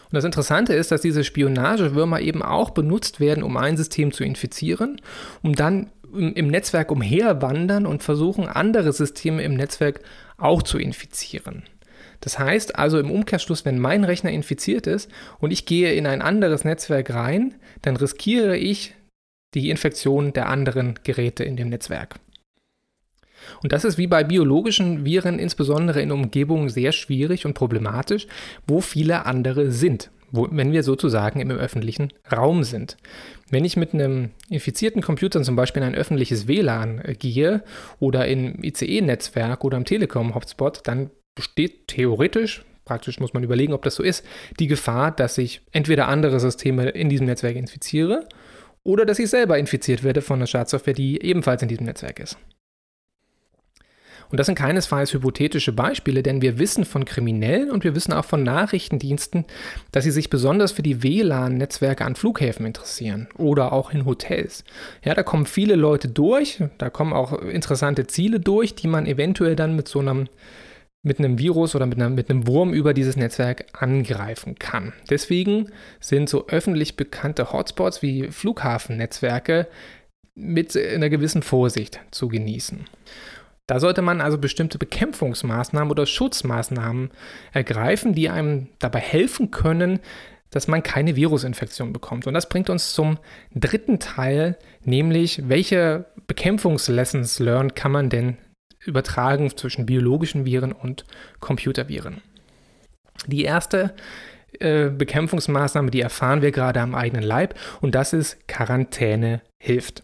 Und 0.05 0.17
das 0.17 0.25
Interessante 0.25 0.75
ist, 0.75 0.91
dass 0.91 1.01
diese 1.01 1.23
Spionagewürmer 1.23 2.19
eben 2.19 2.43
auch 2.43 2.69
benutzt 2.69 3.19
werden, 3.19 3.43
um 3.43 3.57
ein 3.57 3.77
System 3.77 4.11
zu 4.11 4.23
infizieren, 4.23 5.01
um 5.41 5.55
dann 5.55 5.89
im 6.13 6.47
Netzwerk 6.47 6.91
umherwandern 6.91 7.85
und 7.85 8.03
versuchen, 8.03 8.47
andere 8.47 8.93
Systeme 8.93 9.43
im 9.43 9.55
Netzwerk 9.55 10.01
auch 10.37 10.63
zu 10.63 10.77
infizieren. 10.77 11.63
Das 12.21 12.39
heißt 12.39 12.77
also 12.77 12.99
im 12.99 13.11
Umkehrschluss, 13.11 13.65
wenn 13.65 13.79
mein 13.79 14.05
Rechner 14.05 14.31
infiziert 14.31 14.87
ist 14.87 15.11
und 15.39 15.51
ich 15.51 15.65
gehe 15.65 15.93
in 15.93 16.07
ein 16.07 16.21
anderes 16.21 16.63
Netzwerk 16.63 17.13
rein, 17.13 17.55
dann 17.81 17.97
riskiere 17.97 18.55
ich 18.57 18.95
die 19.53 19.69
Infektion 19.69 20.31
der 20.33 20.47
anderen 20.47 20.95
Geräte 21.03 21.43
in 21.43 21.57
dem 21.57 21.69
Netzwerk. 21.69 22.15
Und 23.61 23.73
das 23.73 23.83
ist 23.83 23.97
wie 23.97 24.07
bei 24.07 24.23
biologischen 24.23 25.03
Viren 25.03 25.37
insbesondere 25.37 26.01
in 26.01 26.11
Umgebungen 26.11 26.69
sehr 26.69 26.93
schwierig 26.93 27.45
und 27.45 27.55
problematisch, 27.55 28.27
wo 28.67 28.79
viele 28.79 29.25
andere 29.25 29.71
sind, 29.71 30.09
wo, 30.33 30.47
wenn 30.51 30.73
wir 30.73 30.83
sozusagen 30.83 31.39
im 31.39 31.51
öffentlichen 31.51 32.11
Raum 32.29 32.63
sind. 32.63 32.97
Wenn 33.49 33.63
ich 33.63 33.77
mit 33.77 33.93
einem 33.93 34.31
infizierten 34.49 35.01
Computer 35.01 35.41
zum 35.43 35.55
Beispiel 35.55 35.83
in 35.83 35.89
ein 35.89 35.95
öffentliches 35.95 36.47
WLAN 36.47 37.01
gehe 37.19 37.63
oder 37.99 38.27
im 38.27 38.61
ICE-Netzwerk 38.61 39.63
oder 39.63 39.77
im 39.77 39.85
Telekom-Hotspot, 39.85 40.81
dann 40.85 41.11
besteht 41.35 41.87
theoretisch, 41.87 42.65
praktisch 42.83 43.19
muss 43.19 43.33
man 43.33 43.43
überlegen, 43.43 43.73
ob 43.73 43.83
das 43.83 43.95
so 43.95 44.03
ist, 44.03 44.25
die 44.59 44.67
Gefahr, 44.67 45.11
dass 45.11 45.37
ich 45.37 45.61
entweder 45.71 46.07
andere 46.07 46.39
Systeme 46.39 46.89
in 46.89 47.09
diesem 47.09 47.27
Netzwerk 47.27 47.55
infiziere 47.55 48.27
oder 48.83 49.05
dass 49.05 49.19
ich 49.19 49.29
selber 49.29 49.57
infiziert 49.57 50.03
werde 50.03 50.21
von 50.21 50.39
einer 50.39 50.47
Schadsoftware, 50.47 50.93
die 50.93 51.21
ebenfalls 51.23 51.61
in 51.61 51.69
diesem 51.69 51.85
Netzwerk 51.85 52.19
ist. 52.19 52.37
Und 54.29 54.39
das 54.39 54.47
sind 54.47 54.55
keinesfalls 54.55 55.13
hypothetische 55.13 55.71
Beispiele, 55.71 56.23
denn 56.23 56.41
wir 56.41 56.59
wissen 56.59 56.85
von 56.85 57.05
Kriminellen 57.05 57.71
und 57.71 57.83
wir 57.83 57.95
wissen 57.95 58.13
auch 58.13 58.25
von 58.25 58.43
Nachrichtendiensten, 58.43 59.45
dass 59.91 60.03
sie 60.03 60.11
sich 60.11 60.29
besonders 60.29 60.71
für 60.71 60.83
die 60.83 61.03
WLAN-Netzwerke 61.03 62.05
an 62.05 62.15
Flughäfen 62.15 62.65
interessieren 62.65 63.27
oder 63.37 63.73
auch 63.73 63.91
in 63.91 64.05
Hotels. 64.05 64.63
Ja, 65.03 65.13
da 65.13 65.23
kommen 65.23 65.45
viele 65.45 65.75
Leute 65.75 66.07
durch, 66.07 66.63
da 66.77 66.89
kommen 66.89 67.13
auch 67.13 67.33
interessante 67.41 68.07
Ziele 68.07 68.39
durch, 68.39 68.75
die 68.75 68.87
man 68.87 69.05
eventuell 69.05 69.55
dann 69.55 69.75
mit 69.75 69.87
so 69.87 69.99
einem 69.99 70.27
mit 71.03 71.19
einem 71.19 71.37
Virus 71.37 71.75
oder 71.75 71.85
mit, 71.85 71.97
einer, 71.97 72.09
mit 72.09 72.29
einem 72.29 72.47
Wurm 72.47 72.73
über 72.73 72.93
dieses 72.93 73.17
Netzwerk 73.17 73.65
angreifen 73.73 74.55
kann. 74.57 74.93
Deswegen 75.09 75.69
sind 75.99 76.29
so 76.29 76.47
öffentlich 76.47 76.95
bekannte 76.95 77.51
Hotspots 77.51 78.01
wie 78.01 78.31
Flughafennetzwerke 78.31 79.67
mit 80.33 80.75
einer 80.75 81.09
gewissen 81.09 81.43
Vorsicht 81.43 81.99
zu 82.11 82.29
genießen. 82.29 82.85
Da 83.67 83.79
sollte 83.79 84.01
man 84.01 84.19
also 84.19 84.37
bestimmte 84.37 84.77
Bekämpfungsmaßnahmen 84.77 85.89
oder 85.89 86.05
Schutzmaßnahmen 86.05 87.11
ergreifen, 87.53 88.13
die 88.13 88.29
einem 88.29 88.67
dabei 88.79 88.99
helfen 88.99 89.51
können, 89.51 89.99
dass 90.49 90.67
man 90.67 90.83
keine 90.83 91.15
Virusinfektion 91.15 91.93
bekommt. 91.93 92.27
Und 92.27 92.33
das 92.33 92.49
bringt 92.49 92.69
uns 92.69 92.93
zum 92.93 93.17
dritten 93.55 93.99
Teil, 93.99 94.57
nämlich 94.83 95.47
welche 95.47 96.05
Bekämpfungslessons 96.27 97.39
learned 97.39 97.75
kann 97.75 97.91
man 97.91 98.09
denn 98.09 98.37
übertragen 98.85 99.55
zwischen 99.55 99.85
biologischen 99.85 100.45
Viren 100.45 100.73
und 100.73 101.05
Computerviren. 101.39 102.21
Die 103.27 103.43
erste 103.43 103.93
äh, 104.59 104.89
Bekämpfungsmaßnahme, 104.89 105.89
die 105.89 106.01
erfahren 106.01 106.41
wir 106.41 106.51
gerade 106.51 106.81
am 106.81 106.93
eigenen 106.93 107.23
Leib 107.23 107.55
und 107.81 107.95
das 107.95 108.13
ist 108.13 108.47
Quarantäne 108.47 109.41
hilft. 109.57 110.03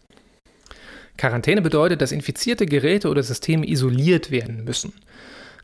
Quarantäne 1.19 1.61
bedeutet, 1.61 2.01
dass 2.01 2.11
infizierte 2.11 2.65
Geräte 2.65 3.09
oder 3.09 3.21
Systeme 3.21 3.67
isoliert 3.67 4.31
werden 4.31 4.63
müssen. 4.63 4.93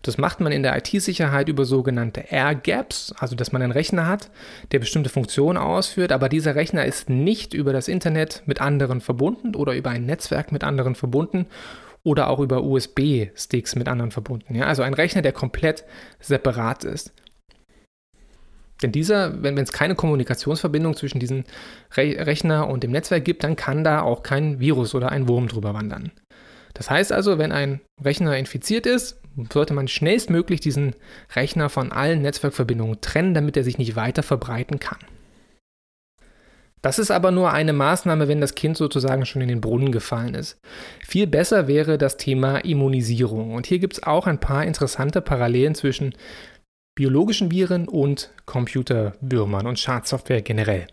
Das 0.01 0.19
macht 0.19 0.39
man 0.39 0.51
in 0.51 0.61
der 0.61 0.77
IT-Sicherheit 0.77 1.49
über 1.49 1.65
sogenannte 1.65 2.25
Air-Gaps, 2.29 3.15
also 3.17 3.35
dass 3.35 3.51
man 3.51 3.63
einen 3.63 3.71
Rechner 3.71 4.05
hat, 4.05 4.29
der 4.71 4.79
bestimmte 4.79 5.09
Funktionen 5.09 5.57
ausführt, 5.57 6.11
aber 6.11 6.29
dieser 6.29 6.53
Rechner 6.53 6.85
ist 6.85 7.09
nicht 7.09 7.55
über 7.55 7.73
das 7.73 7.87
Internet 7.87 8.43
mit 8.45 8.61
anderen 8.61 9.01
verbunden 9.01 9.55
oder 9.55 9.73
über 9.73 9.89
ein 9.89 10.05
Netzwerk 10.05 10.51
mit 10.51 10.63
anderen 10.63 10.93
verbunden 10.93 11.47
oder 12.03 12.29
auch 12.29 12.39
über 12.39 12.61
USB-Sticks 12.61 13.75
mit 13.75 13.87
anderen 13.87 14.11
verbunden. 14.11 14.53
Ja? 14.55 14.65
Also 14.65 14.83
ein 14.83 14.93
Rechner, 14.93 15.23
der 15.23 15.31
komplett 15.31 15.85
separat 16.19 16.83
ist. 16.83 17.11
Denn 18.81 18.91
dieser, 18.91 19.41
wenn 19.41 19.57
es 19.57 19.71
keine 19.71 19.95
Kommunikationsverbindung 19.95 20.95
zwischen 20.95 21.19
diesem 21.19 21.43
Re 21.95 22.25
Rechner 22.25 22.67
und 22.67 22.83
dem 22.83 22.91
Netzwerk 22.91 23.23
gibt, 23.23 23.43
dann 23.43 23.55
kann 23.55 23.83
da 23.83 24.01
auch 24.01 24.23
kein 24.23 24.59
Virus 24.59 24.93
oder 24.95 25.11
ein 25.11 25.27
Wurm 25.27 25.47
drüber 25.47 25.73
wandern. 25.73 26.11
Das 26.73 26.89
heißt 26.89 27.13
also, 27.13 27.37
wenn 27.37 27.53
ein 27.53 27.79
Rechner 28.03 28.37
infiziert 28.37 28.85
ist, 28.85 29.21
sollte 29.51 29.73
man 29.73 29.87
schnellstmöglich 29.87 30.59
diesen 30.59 30.93
Rechner 31.35 31.69
von 31.69 31.91
allen 31.91 32.21
Netzwerkverbindungen 32.21 32.99
trennen, 33.01 33.33
damit 33.33 33.55
er 33.57 33.63
sich 33.63 33.77
nicht 33.77 33.95
weiter 33.95 34.23
verbreiten 34.23 34.79
kann. 34.79 34.99
Das 36.81 36.99
ist 36.99 37.09
aber 37.09 37.31
nur 37.31 37.51
eine 37.51 37.73
Maßnahme, 37.73 38.27
wenn 38.27 38.41
das 38.41 38.53
Kind 38.53 38.77
sozusagen 38.77 39.25
schon 39.25 39.41
in 39.41 39.47
den 39.47 39.59
Brunnen 39.59 39.91
gefallen 39.91 40.35
ist. 40.35 40.59
Viel 41.03 41.25
besser 41.25 41.67
wäre 41.67 41.97
das 41.97 42.17
Thema 42.17 42.57
Immunisierung. 42.59 43.55
Und 43.55 43.65
hier 43.65 43.79
gibt 43.79 43.93
es 43.93 44.03
auch 44.03 44.27
ein 44.27 44.39
paar 44.39 44.65
interessante 44.65 45.19
Parallelen 45.21 45.73
zwischen 45.73 46.13
biologischen 46.95 47.51
Viren 47.51 47.87
und 47.87 48.31
Computerwürmern 48.45 49.67
und 49.67 49.79
Schadsoftware 49.79 50.41
generell. 50.41 50.87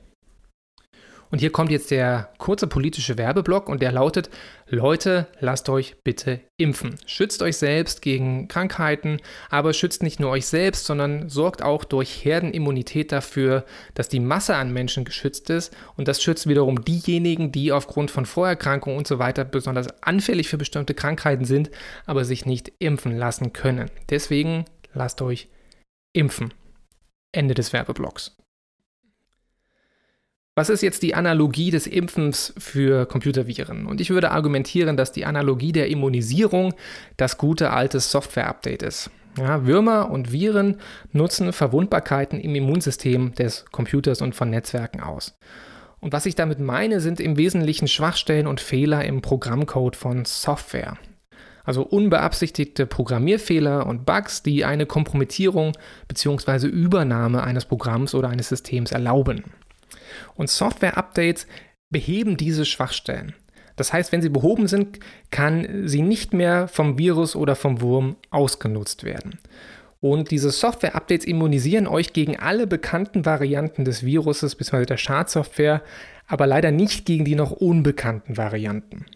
Und 1.32 1.38
hier 1.38 1.50
kommt 1.50 1.70
jetzt 1.70 1.90
der 1.90 2.28
kurze 2.36 2.66
politische 2.66 3.16
Werbeblock 3.16 3.70
und 3.70 3.80
der 3.80 3.90
lautet, 3.90 4.28
Leute, 4.68 5.28
lasst 5.40 5.70
euch 5.70 5.96
bitte 6.04 6.40
impfen. 6.58 6.96
Schützt 7.06 7.40
euch 7.40 7.56
selbst 7.56 8.02
gegen 8.02 8.48
Krankheiten, 8.48 9.16
aber 9.48 9.72
schützt 9.72 10.02
nicht 10.02 10.20
nur 10.20 10.28
euch 10.28 10.44
selbst, 10.46 10.84
sondern 10.84 11.30
sorgt 11.30 11.62
auch 11.62 11.84
durch 11.84 12.22
Herdenimmunität 12.22 13.12
dafür, 13.12 13.64
dass 13.94 14.10
die 14.10 14.20
Masse 14.20 14.56
an 14.56 14.74
Menschen 14.74 15.06
geschützt 15.06 15.48
ist. 15.48 15.74
Und 15.96 16.06
das 16.06 16.22
schützt 16.22 16.48
wiederum 16.48 16.84
diejenigen, 16.84 17.50
die 17.50 17.72
aufgrund 17.72 18.10
von 18.10 18.26
Vorerkrankungen 18.26 18.98
und 18.98 19.06
so 19.06 19.18
weiter 19.18 19.46
besonders 19.46 19.88
anfällig 20.02 20.48
für 20.48 20.58
bestimmte 20.58 20.92
Krankheiten 20.92 21.46
sind, 21.46 21.70
aber 22.04 22.26
sich 22.26 22.44
nicht 22.44 22.72
impfen 22.78 23.16
lassen 23.16 23.54
können. 23.54 23.90
Deswegen 24.10 24.66
lasst 24.92 25.22
euch 25.22 25.48
impfen. 26.12 26.52
Ende 27.32 27.54
des 27.54 27.72
Werbeblocks. 27.72 28.36
Was 30.54 30.68
ist 30.68 30.82
jetzt 30.82 31.02
die 31.02 31.14
Analogie 31.14 31.70
des 31.70 31.86
Impfens 31.86 32.52
für 32.58 33.06
Computerviren? 33.06 33.86
Und 33.86 34.02
ich 34.02 34.10
würde 34.10 34.32
argumentieren, 34.32 34.98
dass 34.98 35.10
die 35.10 35.24
Analogie 35.24 35.72
der 35.72 35.88
Immunisierung 35.88 36.74
das 37.16 37.38
gute 37.38 37.70
alte 37.70 38.00
Software-Update 38.00 38.82
ist. 38.82 39.10
Ja, 39.38 39.66
Würmer 39.66 40.10
und 40.10 40.30
Viren 40.30 40.78
nutzen 41.12 41.54
Verwundbarkeiten 41.54 42.38
im 42.38 42.54
Immunsystem 42.54 43.34
des 43.34 43.64
Computers 43.72 44.20
und 44.20 44.34
von 44.34 44.50
Netzwerken 44.50 45.00
aus. 45.00 45.38
Und 46.00 46.12
was 46.12 46.26
ich 46.26 46.34
damit 46.34 46.60
meine, 46.60 47.00
sind 47.00 47.18
im 47.18 47.38
Wesentlichen 47.38 47.88
Schwachstellen 47.88 48.46
und 48.46 48.60
Fehler 48.60 49.06
im 49.06 49.22
Programmcode 49.22 49.96
von 49.96 50.26
Software. 50.26 50.98
Also 51.64 51.82
unbeabsichtigte 51.82 52.86
Programmierfehler 52.86 53.86
und 53.86 54.04
Bugs, 54.04 54.42
die 54.42 54.64
eine 54.64 54.86
Kompromittierung 54.86 55.72
bzw. 56.08 56.66
Übernahme 56.66 57.42
eines 57.42 57.66
Programms 57.66 58.14
oder 58.14 58.28
eines 58.28 58.48
Systems 58.48 58.92
erlauben. 58.92 59.44
Und 60.34 60.50
Software-Updates 60.50 61.46
beheben 61.90 62.36
diese 62.36 62.64
Schwachstellen. 62.64 63.34
Das 63.76 63.92
heißt, 63.92 64.12
wenn 64.12 64.22
sie 64.22 64.28
behoben 64.28 64.66
sind, 64.66 65.00
kann 65.30 65.88
sie 65.88 66.02
nicht 66.02 66.34
mehr 66.34 66.68
vom 66.68 66.98
Virus 66.98 67.36
oder 67.36 67.56
vom 67.56 67.80
Wurm 67.80 68.16
ausgenutzt 68.30 69.04
werden. 69.04 69.38
Und 70.00 70.30
diese 70.30 70.50
Software-Updates 70.50 71.24
immunisieren 71.24 71.86
euch 71.86 72.12
gegen 72.12 72.36
alle 72.36 72.66
bekannten 72.66 73.24
Varianten 73.24 73.84
des 73.84 74.04
Viruses 74.04 74.56
bzw. 74.56 74.84
der 74.84 74.96
Schadsoftware, 74.96 75.82
aber 76.26 76.46
leider 76.46 76.72
nicht 76.72 77.06
gegen 77.06 77.24
die 77.24 77.36
noch 77.36 77.52
unbekannten 77.52 78.36
Varianten. 78.36 79.06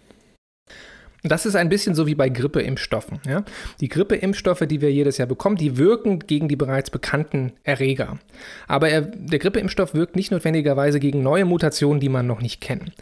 Das 1.29 1.47
ist 1.47 1.57
ein 1.57 1.69
bisschen 1.69 1.95
so 1.95 2.07
wie 2.07 2.15
bei 2.15 2.29
Grippeimpfstoffen. 2.29 3.21
Ja? 3.27 3.45
Die 3.81 3.89
Grippeimpfstoffe, 3.89 4.65
die 4.67 4.81
wir 4.81 4.93
jedes 4.93 5.19
Jahr 5.19 5.29
bekommen, 5.29 5.57
die 5.57 5.77
wirken 5.77 6.21
gegen 6.21 6.49
die 6.49 6.57
bereits 6.57 6.91
bekannten 6.91 7.53
Erreger. 7.65 8.19
Aber 8.69 8.89
er, 8.89 9.03
der 9.03 9.39
Grippeimpfstoff 9.39 9.95
wirkt 9.95 10.17
nicht 10.17 10.31
notwendigerweise 10.31 11.01
gegen 11.01 11.23
neue 11.23 11.45
Mutationen, 11.45 12.01
die 12.01 12.09
man 12.09 12.27
noch 12.27 12.41
nicht 12.41 12.61
kennt. 12.61 12.93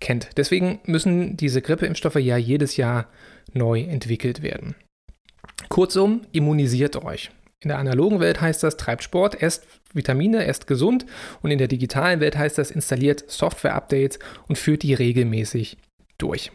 kennt. 0.00 0.30
Deswegen 0.36 0.80
müssen 0.84 1.36
diese 1.36 1.62
Grippeimpfstoffe 1.62 2.16
ja 2.16 2.36
jedes 2.36 2.76
Jahr 2.76 3.06
neu 3.52 3.80
entwickelt 3.80 4.42
werden. 4.42 4.74
Kurzum, 5.68 6.22
immunisiert 6.32 6.96
euch. 6.96 7.30
In 7.60 7.68
der 7.68 7.78
analogen 7.78 8.20
Welt 8.20 8.40
heißt 8.40 8.62
das, 8.62 8.76
treibt 8.76 9.02
Sport, 9.02 9.42
esst 9.42 9.66
Vitamine, 9.92 10.44
esst 10.46 10.66
gesund 10.66 11.06
und 11.42 11.50
in 11.50 11.58
der 11.58 11.66
digitalen 11.66 12.20
Welt 12.20 12.38
heißt 12.38 12.56
das, 12.56 12.70
installiert 12.70 13.24
Software-Updates 13.28 14.20
und 14.46 14.56
führt 14.56 14.82
die 14.82 14.94
regelmäßig 14.94 15.76
durch. 16.18 16.52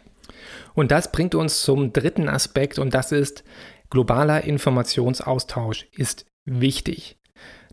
Und 0.74 0.90
das 0.90 1.12
bringt 1.12 1.34
uns 1.34 1.62
zum 1.62 1.92
dritten 1.92 2.28
Aspekt 2.28 2.78
und 2.78 2.94
das 2.94 3.12
ist, 3.12 3.44
globaler 3.90 4.44
Informationsaustausch 4.44 5.86
ist 5.92 6.26
wichtig. 6.44 7.16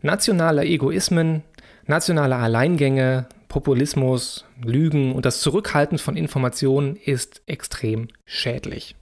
Nationale 0.02 0.64
Egoismen, 0.64 1.42
nationale 1.86 2.36
Alleingänge, 2.36 3.26
Populismus, 3.48 4.44
Lügen 4.64 5.14
und 5.14 5.26
das 5.26 5.40
Zurückhalten 5.40 5.98
von 5.98 6.16
Informationen 6.16 6.96
ist 6.96 7.42
extrem 7.46 8.08
schädlich. 8.24 8.96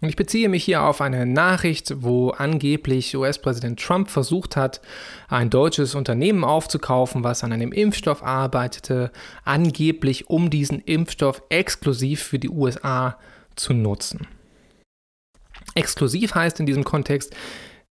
Und 0.00 0.08
ich 0.08 0.16
beziehe 0.16 0.48
mich 0.48 0.64
hier 0.64 0.82
auf 0.82 1.00
eine 1.00 1.26
Nachricht, 1.26 2.02
wo 2.02 2.30
angeblich 2.30 3.16
US-Präsident 3.16 3.80
Trump 3.80 4.10
versucht 4.10 4.54
hat, 4.54 4.80
ein 5.28 5.50
deutsches 5.50 5.94
Unternehmen 5.96 6.44
aufzukaufen, 6.44 7.24
was 7.24 7.42
an 7.42 7.52
einem 7.52 7.72
Impfstoff 7.72 8.22
arbeitete, 8.22 9.10
angeblich 9.44 10.30
um 10.30 10.50
diesen 10.50 10.80
Impfstoff 10.80 11.42
exklusiv 11.48 12.22
für 12.22 12.38
die 12.38 12.50
USA 12.50 13.18
zu 13.56 13.74
nutzen. 13.74 14.28
Exklusiv 15.74 16.34
heißt 16.34 16.60
in 16.60 16.66
diesem 16.66 16.84
Kontext, 16.84 17.34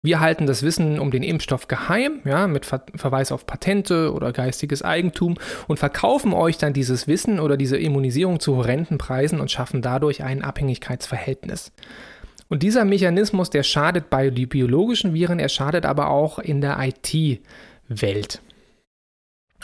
wir 0.02 0.20
halten 0.20 0.46
das 0.46 0.62
Wissen 0.62 0.98
um 0.98 1.10
den 1.10 1.22
Impfstoff 1.22 1.68
geheim, 1.68 2.20
ja, 2.24 2.46
mit 2.46 2.64
Ver 2.64 2.84
Verweis 2.94 3.32
auf 3.32 3.46
Patente 3.46 4.12
oder 4.12 4.32
geistiges 4.32 4.82
Eigentum 4.82 5.36
und 5.66 5.78
verkaufen 5.78 6.32
euch 6.32 6.58
dann 6.58 6.72
dieses 6.72 7.08
Wissen 7.08 7.40
oder 7.40 7.56
diese 7.56 7.76
Immunisierung 7.76 8.38
zu 8.38 8.56
horrenden 8.56 8.98
Preisen 8.98 9.40
und 9.40 9.50
schaffen 9.50 9.82
dadurch 9.82 10.22
ein 10.22 10.42
Abhängigkeitsverhältnis. 10.42 11.72
Und 12.48 12.62
dieser 12.62 12.84
Mechanismus, 12.84 13.50
der 13.50 13.64
schadet 13.64 14.08
bei 14.08 14.30
den 14.30 14.48
biologischen 14.48 15.14
Viren, 15.14 15.40
er 15.40 15.48
schadet 15.48 15.84
aber 15.84 16.10
auch 16.10 16.38
in 16.38 16.60
der 16.60 16.78
IT-Welt. 16.78 18.40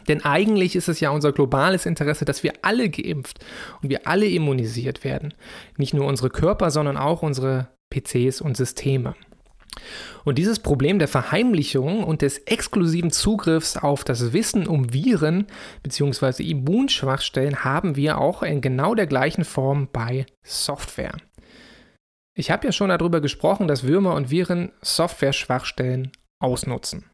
Denn 0.09 0.25
eigentlich 0.25 0.75
ist 0.75 0.89
es 0.89 0.99
ja 0.99 1.11
unser 1.11 1.33
globales 1.33 1.87
Interesse, 1.87 2.25
dass 2.25 2.43
wir 2.43 2.55
alle 2.63 2.89
geimpft 2.91 3.39
und 3.83 3.89
wir 3.89 4.09
alle 4.09 4.27
immunisiert 4.27 5.05
werden. 5.05 5.33
Nicht 5.77 5.95
nur 5.95 6.07
unsere 6.07 6.31
Körper, 6.31 6.73
sondern 6.73 6.97
auch 6.97 7.23
unsere 7.23 7.69
PCs 7.91 8.41
und 8.41 8.57
Systeme. 8.57 9.15
Und 10.25 10.39
dieses 10.39 10.61
Problem 10.61 10.99
der 10.99 11.09
Verheimlichung 11.09 12.05
und 12.05 12.23
des 12.23 12.39
exklusiven 12.39 13.11
Zugriffs 13.11 13.77
auf 13.77 14.05
das 14.05 14.33
Wissen 14.33 14.67
um 14.67 14.93
Viren 14.93 15.47
bzw. 15.83 16.43
Immunschwachstellen 16.45 17.65
haben 17.65 17.97
wir 17.97 18.19
auch 18.19 18.43
in 18.43 18.61
genau 18.61 18.95
der 18.95 19.07
gleichen 19.07 19.45
Form 19.45 19.89
bei 19.93 20.27
Software. 20.43 21.17
Ich 22.35 22.51
habe 22.51 22.67
ja 22.67 22.73
schon 22.73 22.89
darüber 22.89 23.21
gesprochen, 23.21 23.69
dass 23.69 23.85
Würmer 23.85 24.15
und 24.15 24.31
Viren 24.31 24.73
Software-Schwachstellen 24.81 26.13
ausnutzen. 26.39 27.05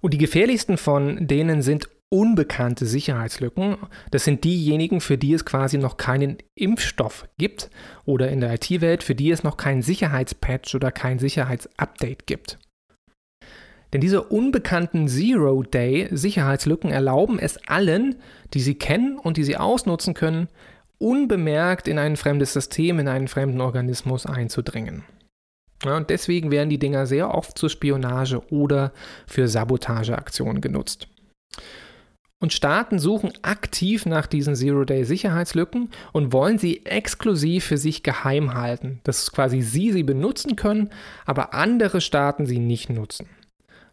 Und 0.00 0.14
die 0.14 0.18
gefährlichsten 0.18 0.78
von 0.78 1.26
denen 1.26 1.62
sind 1.62 1.88
unbekannte 2.12 2.84
Sicherheitslücken. 2.84 3.78
Das 4.10 4.24
sind 4.24 4.44
diejenigen, 4.44 5.00
für 5.00 5.16
die 5.16 5.32
es 5.32 5.46
quasi 5.46 5.78
noch 5.78 5.96
keinen 5.96 6.36
Impfstoff 6.54 7.26
gibt 7.38 7.70
oder 8.04 8.30
in 8.30 8.40
der 8.40 8.52
IT-Welt, 8.52 9.02
für 9.02 9.14
die 9.14 9.30
es 9.30 9.42
noch 9.42 9.56
keinen 9.56 9.80
Sicherheitspatch 9.80 10.74
oder 10.74 10.92
kein 10.92 11.18
Sicherheitsupdate 11.18 12.26
gibt. 12.26 12.58
Denn 13.92 14.02
diese 14.02 14.22
unbekannten 14.22 15.08
Zero-Day-Sicherheitslücken 15.08 16.90
erlauben 16.90 17.38
es 17.38 17.56
allen, 17.66 18.16
die 18.52 18.60
sie 18.60 18.74
kennen 18.74 19.18
und 19.18 19.38
die 19.38 19.44
sie 19.44 19.56
ausnutzen 19.56 20.12
können, 20.12 20.48
unbemerkt 20.98 21.88
in 21.88 21.98
ein 21.98 22.16
fremdes 22.16 22.52
System, 22.52 22.98
in 22.98 23.08
einen 23.08 23.28
fremden 23.28 23.62
Organismus 23.62 24.26
einzudringen. 24.26 25.02
Ja, 25.82 25.96
und 25.96 26.10
deswegen 26.10 26.50
werden 26.50 26.68
die 26.68 26.78
Dinger 26.78 27.06
sehr 27.06 27.34
oft 27.34 27.56
zur 27.56 27.70
Spionage 27.70 28.42
oder 28.52 28.92
für 29.26 29.48
Sabotageaktionen 29.48 30.60
genutzt. 30.60 31.08
Und 32.42 32.52
Staaten 32.52 32.98
suchen 32.98 33.32
aktiv 33.42 34.04
nach 34.04 34.26
diesen 34.26 34.56
Zero-Day-Sicherheitslücken 34.56 35.90
und 36.10 36.32
wollen 36.32 36.58
sie 36.58 36.84
exklusiv 36.84 37.66
für 37.66 37.78
sich 37.78 38.02
geheim 38.02 38.54
halten, 38.54 39.00
dass 39.04 39.30
quasi 39.30 39.62
sie 39.62 39.92
sie 39.92 40.02
benutzen 40.02 40.56
können, 40.56 40.90
aber 41.24 41.54
andere 41.54 42.00
Staaten 42.00 42.44
sie 42.44 42.58
nicht 42.58 42.90
nutzen. 42.90 43.28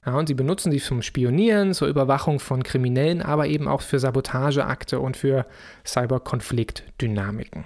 Ja, 0.04 0.18
und 0.18 0.26
sie 0.26 0.34
benutzen 0.34 0.72
sie 0.72 0.80
zum 0.80 1.04
Spionieren, 1.04 1.76
zur 1.76 1.90
Überwachung 1.90 2.40
von 2.40 2.64
Kriminellen, 2.64 3.22
aber 3.22 3.46
eben 3.46 3.68
auch 3.68 3.82
für 3.82 4.00
Sabotageakte 4.00 5.00
und 5.00 5.16
für 5.16 5.46
Cyberkonfliktdynamiken. 5.86 7.66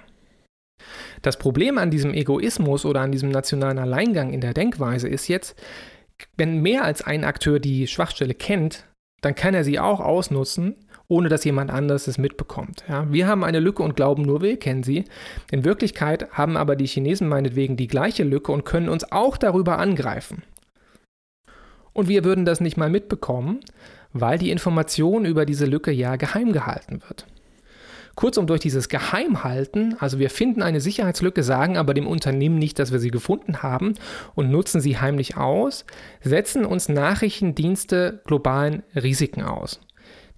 Das 1.21 1.39
Problem 1.39 1.77
an 1.77 1.91
diesem 1.91 2.13
Egoismus 2.13 2.83
oder 2.83 2.99
an 2.99 3.13
diesem 3.13 3.29
nationalen 3.29 3.79
Alleingang 3.79 4.33
in 4.33 4.41
der 4.41 4.53
Denkweise 4.53 5.07
ist 5.07 5.29
jetzt, 5.29 5.55
wenn 6.35 6.61
mehr 6.61 6.83
als 6.83 7.01
ein 7.01 7.23
Akteur 7.23 7.59
die 7.61 7.87
Schwachstelle 7.87 8.33
kennt, 8.33 8.83
dann 9.25 9.35
kann 9.35 9.53
er 9.53 9.63
sie 9.63 9.79
auch 9.79 9.99
ausnutzen, 9.99 10.75
ohne 11.07 11.29
dass 11.29 11.43
jemand 11.43 11.71
anderes 11.71 12.07
es 12.07 12.17
mitbekommt. 12.17 12.83
Ja, 12.87 13.11
wir 13.11 13.27
haben 13.27 13.43
eine 13.43 13.59
Lücke 13.59 13.83
und 13.83 13.95
glauben 13.95 14.23
nur, 14.23 14.41
wir 14.41 14.57
kennen 14.57 14.83
sie. 14.83 15.05
In 15.51 15.63
Wirklichkeit 15.63 16.31
haben 16.31 16.57
aber 16.57 16.75
die 16.75 16.87
Chinesen 16.87 17.27
meinetwegen 17.27 17.77
die 17.77 17.87
gleiche 17.87 18.23
Lücke 18.23 18.51
und 18.51 18.65
können 18.65 18.89
uns 18.89 19.11
auch 19.11 19.37
darüber 19.37 19.79
angreifen. 19.79 20.43
Und 21.93 22.07
wir 22.07 22.23
würden 22.23 22.45
das 22.45 22.59
nicht 22.59 22.77
mal 22.77 22.89
mitbekommen, 22.89 23.59
weil 24.13 24.37
die 24.37 24.51
Information 24.51 25.25
über 25.25 25.45
diese 25.45 25.65
Lücke 25.65 25.91
ja 25.91 26.15
geheim 26.15 26.51
gehalten 26.51 27.01
wird. 27.07 27.27
Kurzum, 28.15 28.45
durch 28.45 28.59
dieses 28.59 28.89
Geheimhalten, 28.89 29.95
also 29.99 30.19
wir 30.19 30.29
finden 30.29 30.61
eine 30.61 30.81
Sicherheitslücke, 30.81 31.41
sagen 31.41 31.77
aber 31.77 31.93
dem 31.93 32.05
Unternehmen 32.05 32.59
nicht, 32.59 32.77
dass 32.77 32.91
wir 32.91 32.99
sie 32.99 33.09
gefunden 33.09 33.63
haben 33.63 33.95
und 34.35 34.51
nutzen 34.51 34.81
sie 34.81 34.99
heimlich 34.99 35.35
aus, 35.35 35.85
setzen 36.21 36.65
uns 36.65 36.89
Nachrichtendienste 36.89 38.21
globalen 38.25 38.83
Risiken 38.95 39.41
aus. 39.41 39.79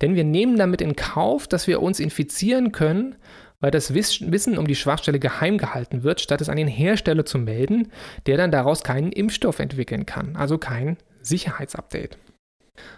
Denn 0.01 0.15
wir 0.15 0.23
nehmen 0.23 0.57
damit 0.57 0.81
in 0.81 0.95
Kauf, 0.95 1.47
dass 1.47 1.67
wir 1.67 1.81
uns 1.81 1.99
infizieren 1.99 2.71
können, 2.71 3.15
weil 3.59 3.71
das 3.71 3.93
Wissen 3.93 4.57
um 4.57 4.67
die 4.67 4.75
Schwachstelle 4.75 5.19
geheim 5.19 5.57
gehalten 5.57 6.03
wird, 6.03 6.21
statt 6.21 6.41
es 6.41 6.49
an 6.49 6.57
den 6.57 6.67
Hersteller 6.67 7.25
zu 7.25 7.37
melden, 7.37 7.91
der 8.25 8.37
dann 8.37 8.51
daraus 8.51 8.83
keinen 8.83 9.11
Impfstoff 9.11 9.59
entwickeln 9.59 10.05
kann, 10.05 10.35
also 10.35 10.57
kein 10.57 10.97
Sicherheitsupdate. 11.21 12.17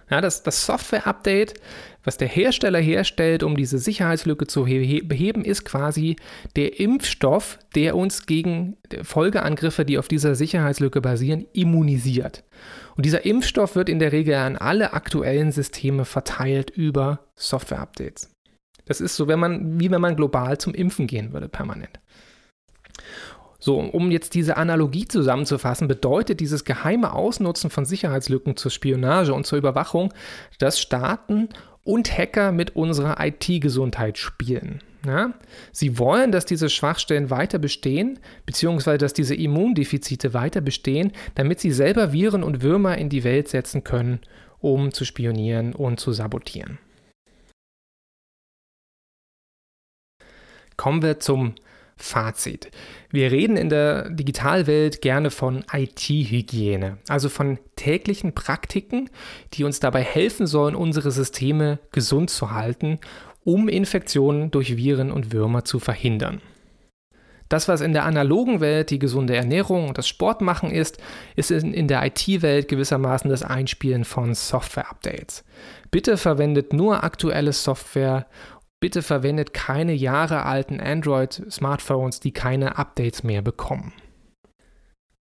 Ja, 0.09 0.21
das, 0.21 0.43
das 0.43 0.65
Software-Update, 0.65 1.55
was 2.03 2.17
der 2.17 2.27
Hersteller 2.27 2.79
herstellt, 2.79 3.43
um 3.43 3.57
diese 3.57 3.77
Sicherheitslücke 3.77 4.47
zu 4.47 4.63
beheben, 4.63 5.43
ist 5.43 5.65
quasi 5.65 6.15
der 6.55 6.79
Impfstoff, 6.79 7.59
der 7.75 7.95
uns 7.95 8.25
gegen 8.25 8.77
Folgeangriffe, 9.03 9.83
die 9.83 9.97
auf 9.97 10.07
dieser 10.07 10.35
Sicherheitslücke 10.35 11.01
basieren, 11.01 11.45
immunisiert. 11.53 12.43
Und 12.95 13.05
dieser 13.05 13.25
Impfstoff 13.25 13.75
wird 13.75 13.89
in 13.89 13.99
der 13.99 14.11
Regel 14.11 14.35
an 14.35 14.55
alle 14.55 14.93
aktuellen 14.93 15.51
Systeme 15.51 16.05
verteilt 16.05 16.69
über 16.69 17.19
Software-Updates. 17.35 18.31
Das 18.85 19.01
ist 19.01 19.15
so, 19.17 19.27
wenn 19.27 19.39
man, 19.39 19.79
wie 19.79 19.91
wenn 19.91 20.01
man 20.01 20.15
global 20.15 20.57
zum 20.57 20.73
Impfen 20.73 21.07
gehen 21.07 21.33
würde, 21.33 21.49
permanent. 21.49 21.99
So, 23.67 23.82
um 23.82 24.12
jetzt 24.12 24.34
diese 24.34 24.56
Analogie 24.56 25.10
zusammenzufassen, 25.10 25.89
bedeutet 25.89 26.39
dieses 26.39 26.63
geheime 26.63 27.12
Ausnutzen 27.12 27.69
von 27.69 27.84
Sicherheitslücken 27.84 28.56
zur 28.56 28.71
Spionage 28.71 29.34
und 29.34 29.45
zur 29.45 29.58
Überwachung, 29.58 30.13
dass 30.58 30.80
Staaten 30.80 31.49
und 31.84 32.17
Hacker 32.17 32.53
mit 32.53 32.77
unserer 32.77 33.17
IT-Gesundheit 33.19 34.17
spielen. 34.17 34.82
Ja? 35.06 35.34
Sie 35.73 35.99
wollen, 35.99 36.32
dass 36.32 36.45
diese 36.45 36.69
Schwachstellen 36.69 37.30
weiter 37.30 37.60
bestehen, 37.60 38.19
beziehungsweise 38.45 38.99
dass 38.99 39.12
diese 39.12 39.36
Immundefizite 39.36 40.34
weiter 40.34 40.62
bestehen, 40.62 41.12
damit 41.36 41.60
sie 41.60 41.71
selber 41.71 42.13
Viren 42.13 42.43
und 42.43 42.62
Würmer 42.62 42.97
in 42.97 43.10
die 43.10 43.25
Welt 43.25 43.49
setzen 43.49 43.84
können, 43.84 44.21
um 44.60 44.93
zu 44.93 45.03
spionieren 45.03 45.75
und 45.75 45.99
zu 45.99 46.13
sabotieren. 46.13 46.80
Kommen 50.77 51.01
wir 51.01 51.19
zum 51.19 51.56
Fazit. 51.97 52.69
Wir 53.10 53.31
reden 53.31 53.57
in 53.57 53.69
der 53.69 54.10
Digitalwelt 54.10 55.01
gerne 55.01 55.31
von 55.31 55.63
IT-Hygiene, 55.71 56.97
also 57.07 57.29
von 57.29 57.60
täglichen 57.75 58.33
Praktiken, 58.33 59.10
die 59.53 59.63
uns 59.63 59.79
dabei 59.79 60.01
helfen 60.01 60.47
sollen, 60.47 60.75
unsere 60.75 61.12
Systeme 61.12 61.79
gesund 61.91 62.29
zu 62.29 62.51
halten, 62.51 62.99
um 63.43 63.69
Infektionen 63.69 64.51
durch 64.51 64.77
Viren 64.77 65.12
und 65.12 65.31
Würmer 65.31 65.63
zu 65.63 65.79
verhindern. 65.79 66.41
Das, 67.49 67.67
was 67.69 67.79
in 67.81 67.93
der 67.93 68.03
analogen 68.03 68.60
Welt 68.60 68.89
die 68.89 68.99
gesunde 68.99 69.36
Ernährung 69.36 69.88
und 69.88 69.97
das 69.97 70.07
Sportmachen 70.07 70.69
ist, 70.69 70.97
ist 71.36 71.51
in 71.51 71.88
der 71.88 72.05
IT-Welt 72.05 72.67
gewissermaßen 72.67 73.29
das 73.29 73.43
Einspielen 73.43 74.03
von 74.03 74.33
Software-Updates. 74.33 75.45
Bitte 75.89 76.17
verwendet 76.17 76.73
nur 76.73 77.03
aktuelle 77.05 77.53
Software 77.53 78.27
bitte 78.79 79.01
verwendet 79.01 79.53
keine 79.53 79.93
Jahre 79.93 80.43
alten 80.45 80.79
Android-Smartphones, 80.79 82.19
die 82.19 82.31
keine 82.31 82.77
Updates 82.77 83.23
mehr 83.23 83.41
bekommen. 83.41 83.93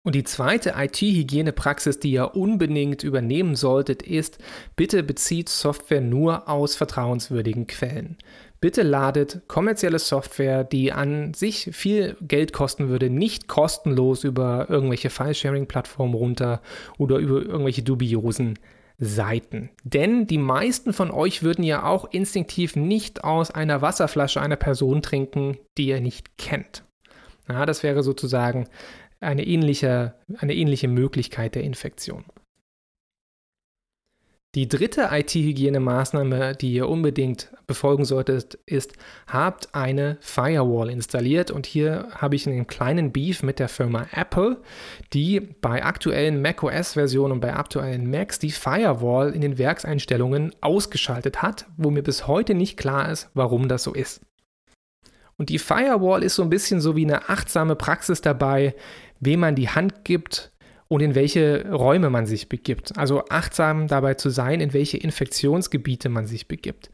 Und 0.05 0.15
die 0.15 0.25
zweite 0.25 0.73
IT-Hygienepraxis, 0.77 1.97
die 1.97 2.11
ihr 2.11 2.35
unbedingt 2.35 3.03
übernehmen 3.03 3.55
solltet, 3.55 4.01
ist, 4.01 4.37
bitte 4.75 5.01
bezieht 5.01 5.47
Software 5.47 6.01
nur 6.01 6.49
aus 6.49 6.75
vertrauenswürdigen 6.75 7.67
Quellen. 7.67 8.17
Bitte 8.59 8.81
ladet 8.81 9.43
kommerzielle 9.47 9.99
Software, 9.99 10.65
die 10.65 10.91
an 10.91 11.33
sich 11.33 11.69
viel 11.71 12.17
Geld 12.21 12.51
kosten 12.51 12.89
würde, 12.89 13.09
nicht 13.09 13.47
kostenlos 13.47 14.25
über 14.25 14.67
irgendwelche 14.69 15.09
File-Sharing-Plattformen 15.09 16.15
runter 16.15 16.61
oder 16.97 17.17
über 17.17 17.41
irgendwelche 17.41 17.83
dubiosen 17.83 18.59
Seiten. 19.03 19.69
Denn 19.83 20.27
die 20.27 20.37
meisten 20.37 20.93
von 20.93 21.11
euch 21.11 21.43
würden 21.43 21.63
ja 21.63 21.83
auch 21.83 22.05
instinktiv 22.11 22.75
nicht 22.75 23.23
aus 23.23 23.51
einer 23.51 23.81
Wasserflasche 23.81 24.41
einer 24.41 24.55
Person 24.55 25.01
trinken, 25.01 25.57
die 25.77 25.87
ihr 25.87 26.01
nicht 26.01 26.37
kennt. 26.37 26.83
Ja, 27.49 27.65
das 27.65 27.83
wäre 27.83 28.03
sozusagen 28.03 28.67
eine 29.19 29.45
ähnliche, 29.45 30.15
eine 30.37 30.55
ähnliche 30.55 30.87
Möglichkeit 30.87 31.55
der 31.55 31.63
Infektion. 31.63 32.25
Die 34.55 34.67
dritte 34.67 35.09
IT-Hygienemaßnahme, 35.11 36.55
die 36.55 36.73
ihr 36.73 36.87
unbedingt 36.87 37.51
befolgen 37.65 38.05
solltet, 38.05 38.53
ist, 38.67 38.93
habt 39.25 39.73
eine 39.73 40.17
Firewall 40.21 40.91
installiert. 40.91 41.49
Und 41.49 41.65
hier 41.65 42.09
habe 42.11 42.35
ich 42.35 42.47
einen 42.47 42.67
kleinen 42.67 43.11
Beef 43.11 43.41
mit 43.41 43.57
der 43.57 43.67
Firma 43.67 44.05
Apple, 44.11 44.61
die 45.11 45.39
bei 45.39 45.83
aktuellen 45.83 46.39
macOS-Versionen 46.43 47.31
und 47.31 47.39
bei 47.39 47.55
aktuellen 47.55 48.11
Macs 48.11 48.37
die 48.37 48.51
Firewall 48.51 49.31
in 49.31 49.41
den 49.41 49.57
Werkseinstellungen 49.57 50.53
ausgeschaltet 50.61 51.41
hat, 51.41 51.65
wo 51.77 51.89
mir 51.89 52.03
bis 52.03 52.27
heute 52.27 52.53
nicht 52.53 52.77
klar 52.77 53.11
ist, 53.11 53.31
warum 53.33 53.67
das 53.67 53.81
so 53.81 53.91
ist. 53.91 54.21
Und 55.35 55.49
die 55.49 55.57
Firewall 55.57 56.21
ist 56.21 56.35
so 56.35 56.43
ein 56.43 56.51
bisschen 56.51 56.79
so 56.79 56.95
wie 56.95 57.05
eine 57.05 57.27
achtsame 57.27 57.75
Praxis 57.75 58.21
dabei, 58.21 58.75
wem 59.19 59.39
man 59.39 59.55
die 59.55 59.69
Hand 59.69 60.05
gibt, 60.05 60.52
und 60.93 61.01
in 61.01 61.15
welche 61.15 61.71
Räume 61.71 62.11
man 62.11 62.27
sich 62.27 62.49
begibt. 62.49 62.99
Also 62.99 63.23
achtsam 63.27 63.87
dabei 63.87 64.13
zu 64.13 64.29
sein, 64.29 64.61
in 64.61 64.73
welche 64.73 64.97
Infektionsgebiete 64.97 66.07
man 66.07 66.27
sich 66.27 66.47
begibt. 66.47 66.91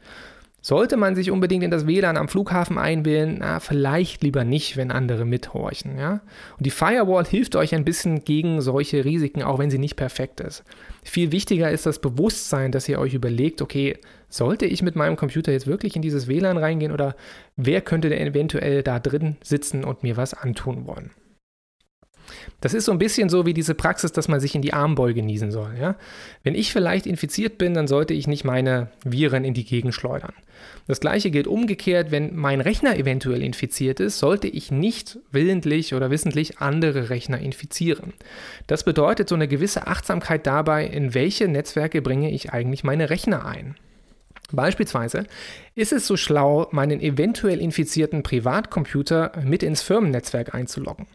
Sollte 0.62 0.95
man 0.95 1.16
sich 1.16 1.32
unbedingt 1.32 1.66
in 1.66 1.72
das 1.72 1.86
WLAN 1.86 2.16
am 2.16 2.30
Flughafen 2.30 2.78
einwählen? 2.78 3.36
Na, 3.39 3.60
vielleicht 3.60 4.24
lieber 4.24 4.45
nicht, 4.45 4.78
wenn 4.78 4.91
andere 4.91 5.26
mithorchen. 5.26 5.97
Ja? 5.97 6.22
Und 6.58 6.66
die 6.66 6.70
Firewall 6.70 7.26
hilft 7.26 7.58
euch 7.58 7.76
ein 7.76 7.84
bisschen 7.84 8.24
gegen 8.24 8.62
solche 8.62 9.04
Risiken, 9.04 9.43
auch 9.43 9.60
wenn 9.60 9.70
sie 9.70 9.80
nicht 9.80 9.97
perfekt 9.97 10.39
ist. 10.39 10.64
Viel 11.04 11.34
wichtiger 11.34 11.70
ist 11.70 11.86
das 11.86 12.00
Bewusstsein, 12.00 12.72
dass 12.72 12.88
ihr 12.88 13.00
euch 13.00 13.14
überlegt, 13.14 13.62
okay, 13.62 13.97
sollte 14.30 14.66
ich 14.66 14.82
mit 14.82 14.95
meinem 14.95 15.18
Computer 15.18 15.52
jetzt 15.52 15.68
wirklich 15.68 15.97
in 15.97 16.02
dieses 16.02 16.30
WLAN 16.30 16.58
reingehen 16.58 16.93
oder 16.93 17.18
wer 17.58 17.82
könnte 17.82 18.08
denn 18.08 18.26
eventuell 18.26 18.82
da 18.82 18.97
drin 18.97 19.36
sitzen 19.43 19.84
und 19.84 20.04
mir 20.04 20.16
was 20.16 20.34
antun 20.34 20.88
wollen? 20.88 21.12
Das 22.62 22.74
ist 22.74 22.86
so 22.86 22.92
ein 22.92 22.98
bisschen 22.98 23.30
so 23.30 23.46
wie 23.46 23.54
diese 23.54 23.74
Praxis, 23.74 24.12
dass 24.12 24.28
man 24.28 24.40
sich 24.40 24.56
in 24.56 24.62
die 24.62 24.74
Armbeuge 24.74 25.24
niesen 25.24 25.52
soll. 25.52 25.72
Ja? 25.80 25.96
Wenn 26.44 26.56
ich 26.56 26.72
vielleicht 26.72 27.06
infiziert 27.06 27.58
bin, 27.58 27.74
dann 27.74 27.88
sollte 27.88 28.14
ich 28.14 28.28
nicht 28.28 28.44
meine 28.44 28.90
Viren 29.04 29.44
in 29.44 29.54
die 29.54 29.66
Gegend 29.66 29.94
schleudern. 29.94 30.34
Das 30.88 31.00
gleiche 31.00 31.32
gilt 31.32 31.48
umgekehrt, 31.48 32.12
wenn 32.12 32.36
mein 32.36 32.62
Rechner 32.62 32.98
eventuell 32.98 33.44
infiziert 33.44 34.00
ist, 34.00 34.20
sollte 34.20 34.48
ich 34.48 34.72
nicht 34.72 35.20
willentlich 35.32 35.94
oder 35.94 36.10
wissentlich 36.10 36.60
andere 36.60 37.10
Rechner 37.10 37.40
infizieren. 37.40 38.14
Das 38.68 38.84
bedeutet 38.84 39.30
so 39.30 39.36
eine 39.36 39.48
gewisse 39.48 39.88
Achtsamkeit 39.88 40.46
dabei, 40.48 40.86
in 40.86 41.14
welche 41.14 41.48
Netzwerke 41.48 42.02
bringe 42.02 42.32
ich 42.32 42.52
eigentlich 42.52 42.84
meine 42.84 43.10
Rechner 43.10 43.46
ein. 43.46 43.76
Beispielsweise 44.52 45.26
ist 45.76 45.94
es 45.94 46.08
so 46.08 46.18
schlau, 46.18 46.68
meinen 46.72 47.00
eventuell 47.02 47.62
infizierten 47.62 48.24
Privatcomputer 48.24 49.32
mit 49.44 49.62
ins 49.62 49.84
Firmennetzwerk 49.84 50.56
einzuloggen 50.56 51.06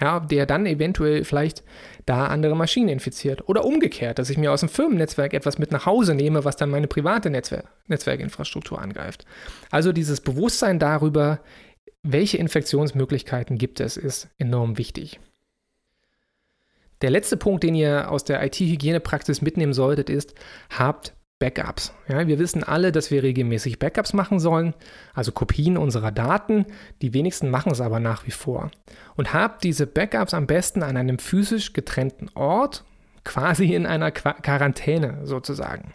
ja, 0.00 0.20
der 0.20 0.46
dann 0.46 0.66
eventuell 0.66 1.24
vielleicht 1.24 1.62
da 2.06 2.26
andere 2.26 2.56
Maschinen 2.56 2.88
infiziert. 2.88 3.48
Oder 3.48 3.64
umgekehrt, 3.64 4.18
dass 4.18 4.30
ich 4.30 4.38
mir 4.38 4.52
aus 4.52 4.60
dem 4.60 4.68
Firmennetzwerk 4.68 5.34
etwas 5.34 5.58
mit 5.58 5.70
nach 5.70 5.86
Hause 5.86 6.14
nehme, 6.14 6.44
was 6.44 6.56
dann 6.56 6.70
meine 6.70 6.88
private 6.88 7.30
Netzwer 7.30 7.64
Netzwerkinfrastruktur 7.86 8.80
angreift. 8.80 9.24
Also 9.70 9.92
dieses 9.92 10.20
Bewusstsein 10.20 10.78
darüber, 10.78 11.40
welche 12.02 12.38
Infektionsmöglichkeiten 12.38 13.58
gibt 13.58 13.80
es, 13.80 13.96
ist 13.96 14.28
enorm 14.38 14.78
wichtig. 14.78 15.20
Der 17.02 17.10
letzte 17.10 17.36
Punkt, 17.36 17.64
den 17.64 17.74
ihr 17.74 18.10
aus 18.10 18.24
der 18.24 18.44
IT-Hygienepraxis 18.44 19.42
mitnehmen 19.42 19.72
solltet, 19.72 20.08
ist, 20.08 20.34
habt 20.70 21.14
Backups. 21.42 21.92
Ja, 22.06 22.28
wir 22.28 22.38
wissen 22.38 22.62
alle, 22.62 22.92
dass 22.92 23.10
wir 23.10 23.24
regelmäßig 23.24 23.80
Backups 23.80 24.12
machen 24.12 24.38
sollen, 24.38 24.74
also 25.12 25.32
Kopien 25.32 25.76
unserer 25.76 26.12
Daten. 26.12 26.66
Die 27.02 27.14
wenigsten 27.14 27.50
machen 27.50 27.72
es 27.72 27.80
aber 27.80 27.98
nach 27.98 28.24
wie 28.28 28.30
vor. 28.30 28.70
Und 29.16 29.34
habt 29.34 29.64
diese 29.64 29.88
Backups 29.88 30.34
am 30.34 30.46
besten 30.46 30.84
an 30.84 30.96
einem 30.96 31.18
physisch 31.18 31.72
getrennten 31.72 32.28
Ort, 32.34 32.84
quasi 33.24 33.74
in 33.74 33.86
einer 33.86 34.12
Qu 34.12 34.30
Quarantäne 34.40 35.22
sozusagen. 35.24 35.94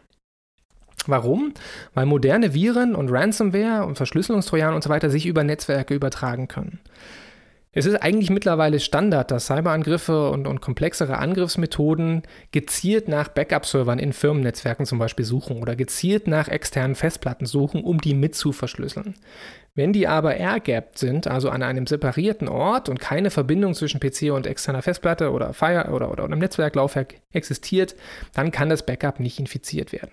Warum? 1.06 1.54
Weil 1.94 2.08
moderne 2.08 2.54
Viren 2.54 2.94
und 2.94 3.10
Ransomware 3.10 3.86
und 3.86 3.96
Verschlüsselungstrojaner 3.96 4.76
und 4.76 4.84
so 4.84 4.90
weiter 4.90 5.10
sich 5.10 5.26
über 5.26 5.46
Netzwerke 5.46 5.94
übertragen 5.94 6.50
können. 6.50 6.80
Es 7.74 7.86
ist 7.86 7.96
eigentlich 7.96 8.30
mittlerweile 8.30 8.80
Standard, 8.80 9.30
dass 9.30 9.48
Cyberangriffe 9.48 10.32
und, 10.32 10.48
und 10.48 10.62
komplexere 10.62 11.18
Angriffsmethoden 11.18 12.24
gezielt 12.52 13.08
nach 13.08 13.28
Backup-Servern 13.28 14.00
in 14.00 14.14
Firmennetzwerken 14.14 14.86
zum 14.86 15.00
Beispiel 15.00 15.26
suchen 15.26 15.62
oder 15.62 15.76
gezielt 15.76 16.28
nach 16.28 16.48
externen 16.48 16.96
Festplatten 16.96 17.46
suchen, 17.46 17.84
um 17.84 18.00
die 18.00 18.14
mit 18.14 18.36
zu 18.36 18.52
verschlüsseln. 18.52 19.16
Wenn 19.76 19.94
die 19.94 20.08
aber 20.08 20.38
air-gapped 20.38 20.98
sind, 20.98 21.28
also 21.28 21.50
an 21.50 21.62
einem 21.62 21.86
separierten 21.86 22.48
Ort 22.48 22.90
und 22.90 23.00
keine 23.00 23.30
Verbindung 23.30 23.76
zwischen 23.76 24.00
PC 24.00 24.32
und 24.32 24.48
externer 24.48 24.82
Festplatte 24.82 25.32
oder 25.32 25.54
Fire 25.54 25.92
oder, 25.92 26.10
oder 26.10 26.24
einem 26.24 26.40
Netzwerklaufwerk 26.40 27.22
existiert, 27.32 27.96
dann 28.34 28.52
kann 28.52 28.70
das 28.70 28.86
Backup 28.86 29.20
nicht 29.20 29.40
infiziert 29.40 29.92
werden. 29.92 30.12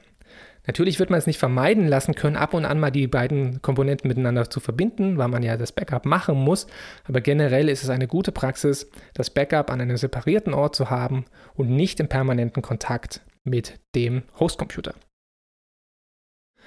Natürlich 0.67 0.99
wird 0.99 1.11
man 1.11 1.19
es 1.19 1.27
nicht 1.27 1.39
vermeiden 1.39 1.87
lassen 1.87 2.15
können, 2.15 2.37
ab 2.37 2.55
und 2.55 2.65
an 2.65 2.81
mal 2.81 2.91
die 2.91 3.07
beiden 3.07 3.61
Komponenten 3.61 4.09
miteinander 4.09 4.49
zu 4.49 4.61
verbinden, 4.61 5.19
weil 5.19 5.29
man 5.29 5.43
ja 5.43 5.57
das 5.57 5.73
Backup 5.73 6.07
machen 6.07 6.37
muss. 6.37 6.67
Aber 7.05 7.21
generell 7.21 7.69
ist 7.69 7.83
es 7.83 7.91
eine 7.91 8.07
gute 8.07 8.33
Praxis, 8.33 8.91
das 9.12 9.31
Backup 9.31 9.71
an 9.71 9.81
einem 9.81 9.99
separierten 9.99 10.55
Ort 10.55 10.75
zu 10.75 10.89
haben 10.89 11.27
und 11.55 11.69
nicht 11.69 12.01
im 12.01 12.09
permanenten 12.09 12.62
Kontakt 12.62 13.21
mit 13.45 13.79
dem 13.95 14.23
Hostcomputer. 14.41 14.95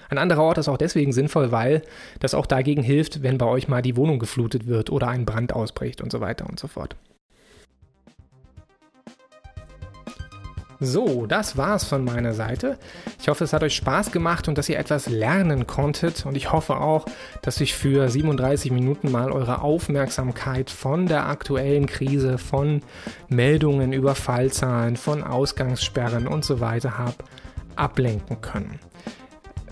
Ein 0.09 0.19
anderer 0.19 0.43
Ort 0.43 0.59
ist 0.59 0.69
auch 0.69 0.77
deswegen 0.77 1.11
sinnvoll, 1.11 1.51
weil 1.51 1.81
das 2.19 2.35
auch 2.35 2.45
dagegen 2.45 2.83
hilft, 2.83 3.23
wenn 3.23 3.37
bei 3.37 3.47
euch 3.47 3.67
mal 3.67 3.81
die 3.81 3.97
Wohnung 3.97 4.19
geflutet 4.19 4.67
wird 4.67 4.89
oder 4.89 5.07
ein 5.07 5.25
Brand 5.25 5.53
ausbricht 5.53 6.01
und 6.01 6.11
so 6.11 6.21
weiter 6.21 6.47
und 6.47 6.59
so 6.59 6.67
fort. 6.67 6.95
So, 10.79 11.25
das 11.25 11.57
war's 11.57 11.85
von 11.85 12.03
meiner 12.03 12.33
Seite. 12.33 12.77
Ich 13.19 13.29
hoffe, 13.29 13.43
es 13.43 13.53
hat 13.53 13.63
euch 13.63 13.75
Spaß 13.75 14.11
gemacht 14.11 14.47
und 14.47 14.57
dass 14.57 14.69
ihr 14.69 14.77
etwas 14.77 15.07
lernen 15.07 15.65
konntet. 15.65 16.25
Und 16.25 16.37
ich 16.37 16.51
hoffe 16.51 16.77
auch, 16.77 17.05
dass 17.41 17.59
ich 17.61 17.73
für 17.73 18.09
37 18.09 18.71
Minuten 18.71 19.11
mal 19.11 19.31
eure 19.31 19.61
Aufmerksamkeit 19.61 20.69
von 20.69 21.07
der 21.07 21.27
aktuellen 21.27 21.87
Krise, 21.87 22.37
von 22.37 22.81
Meldungen 23.27 23.91
über 23.91 24.13
Fallzahlen, 24.13 24.97
von 24.97 25.23
Ausgangssperren 25.23 26.27
und 26.27 26.45
so 26.45 26.59
weiter 26.59 26.97
habe 26.97 27.15
ablenken 27.75 28.41
können. 28.41 28.79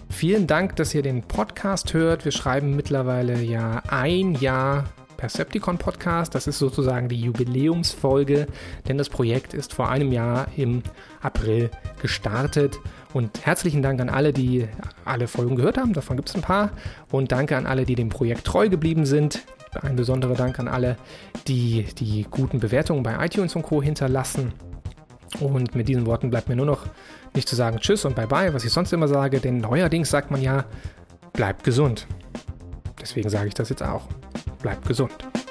Vielen 0.09 0.47
Dank, 0.47 0.75
dass 0.77 0.95
ihr 0.95 1.01
den 1.01 1.23
Podcast 1.23 1.93
hört. 1.93 2.23
Wir 2.23 2.31
schreiben 2.31 2.75
mittlerweile 2.75 3.41
ja 3.41 3.81
ein 3.89 4.33
Jahr 4.35 4.85
Percepticon 5.25 5.79
Podcast. 5.79 6.35
Das 6.35 6.45
ist 6.45 6.59
sozusagen 6.59 7.09
die 7.09 7.19
Jubiläumsfolge, 7.19 8.45
denn 8.87 8.99
das 8.99 9.09
Projekt 9.09 9.55
ist 9.55 9.73
vor 9.73 9.89
einem 9.89 10.11
Jahr 10.11 10.45
im 10.55 10.83
April 11.19 11.71
gestartet. 11.99 12.77
Und 13.11 13.43
herzlichen 13.43 13.81
Dank 13.81 13.99
an 14.01 14.09
alle, 14.09 14.33
die 14.33 14.67
alle 15.03 15.27
Folgen 15.27 15.55
gehört 15.55 15.79
haben. 15.79 15.93
Davon 15.93 16.15
gibt 16.15 16.29
es 16.29 16.35
ein 16.35 16.43
paar. 16.43 16.69
Und 17.11 17.31
danke 17.31 17.57
an 17.57 17.65
alle, 17.65 17.85
die 17.85 17.95
dem 17.95 18.09
Projekt 18.09 18.45
treu 18.45 18.69
geblieben 18.69 19.07
sind. 19.07 19.41
Ein 19.81 19.95
besonderer 19.95 20.35
Dank 20.35 20.59
an 20.59 20.67
alle, 20.67 20.95
die 21.47 21.87
die 21.97 22.27
guten 22.29 22.59
Bewertungen 22.59 23.01
bei 23.01 23.25
iTunes 23.25 23.55
und 23.55 23.63
Co. 23.63 23.81
hinterlassen. 23.81 24.53
Und 25.39 25.73
mit 25.73 25.87
diesen 25.87 26.05
Worten 26.05 26.29
bleibt 26.29 26.49
mir 26.49 26.55
nur 26.55 26.67
noch 26.67 26.85
nicht 27.33 27.49
zu 27.49 27.55
sagen 27.55 27.79
Tschüss 27.79 28.05
und 28.05 28.15
Bye 28.15 28.27
bye, 28.27 28.53
was 28.53 28.63
ich 28.63 28.71
sonst 28.71 28.93
immer 28.93 29.07
sage, 29.07 29.39
denn 29.39 29.57
neuerdings 29.57 30.11
sagt 30.11 30.29
man 30.29 30.39
ja, 30.39 30.65
bleibt 31.33 31.63
gesund. 31.63 32.05
Deswegen 33.01 33.29
sage 33.29 33.47
ich 33.47 33.55
das 33.55 33.69
jetzt 33.69 33.81
auch 33.81 34.07
bleibt 34.65 34.87
gesund. 34.87 35.44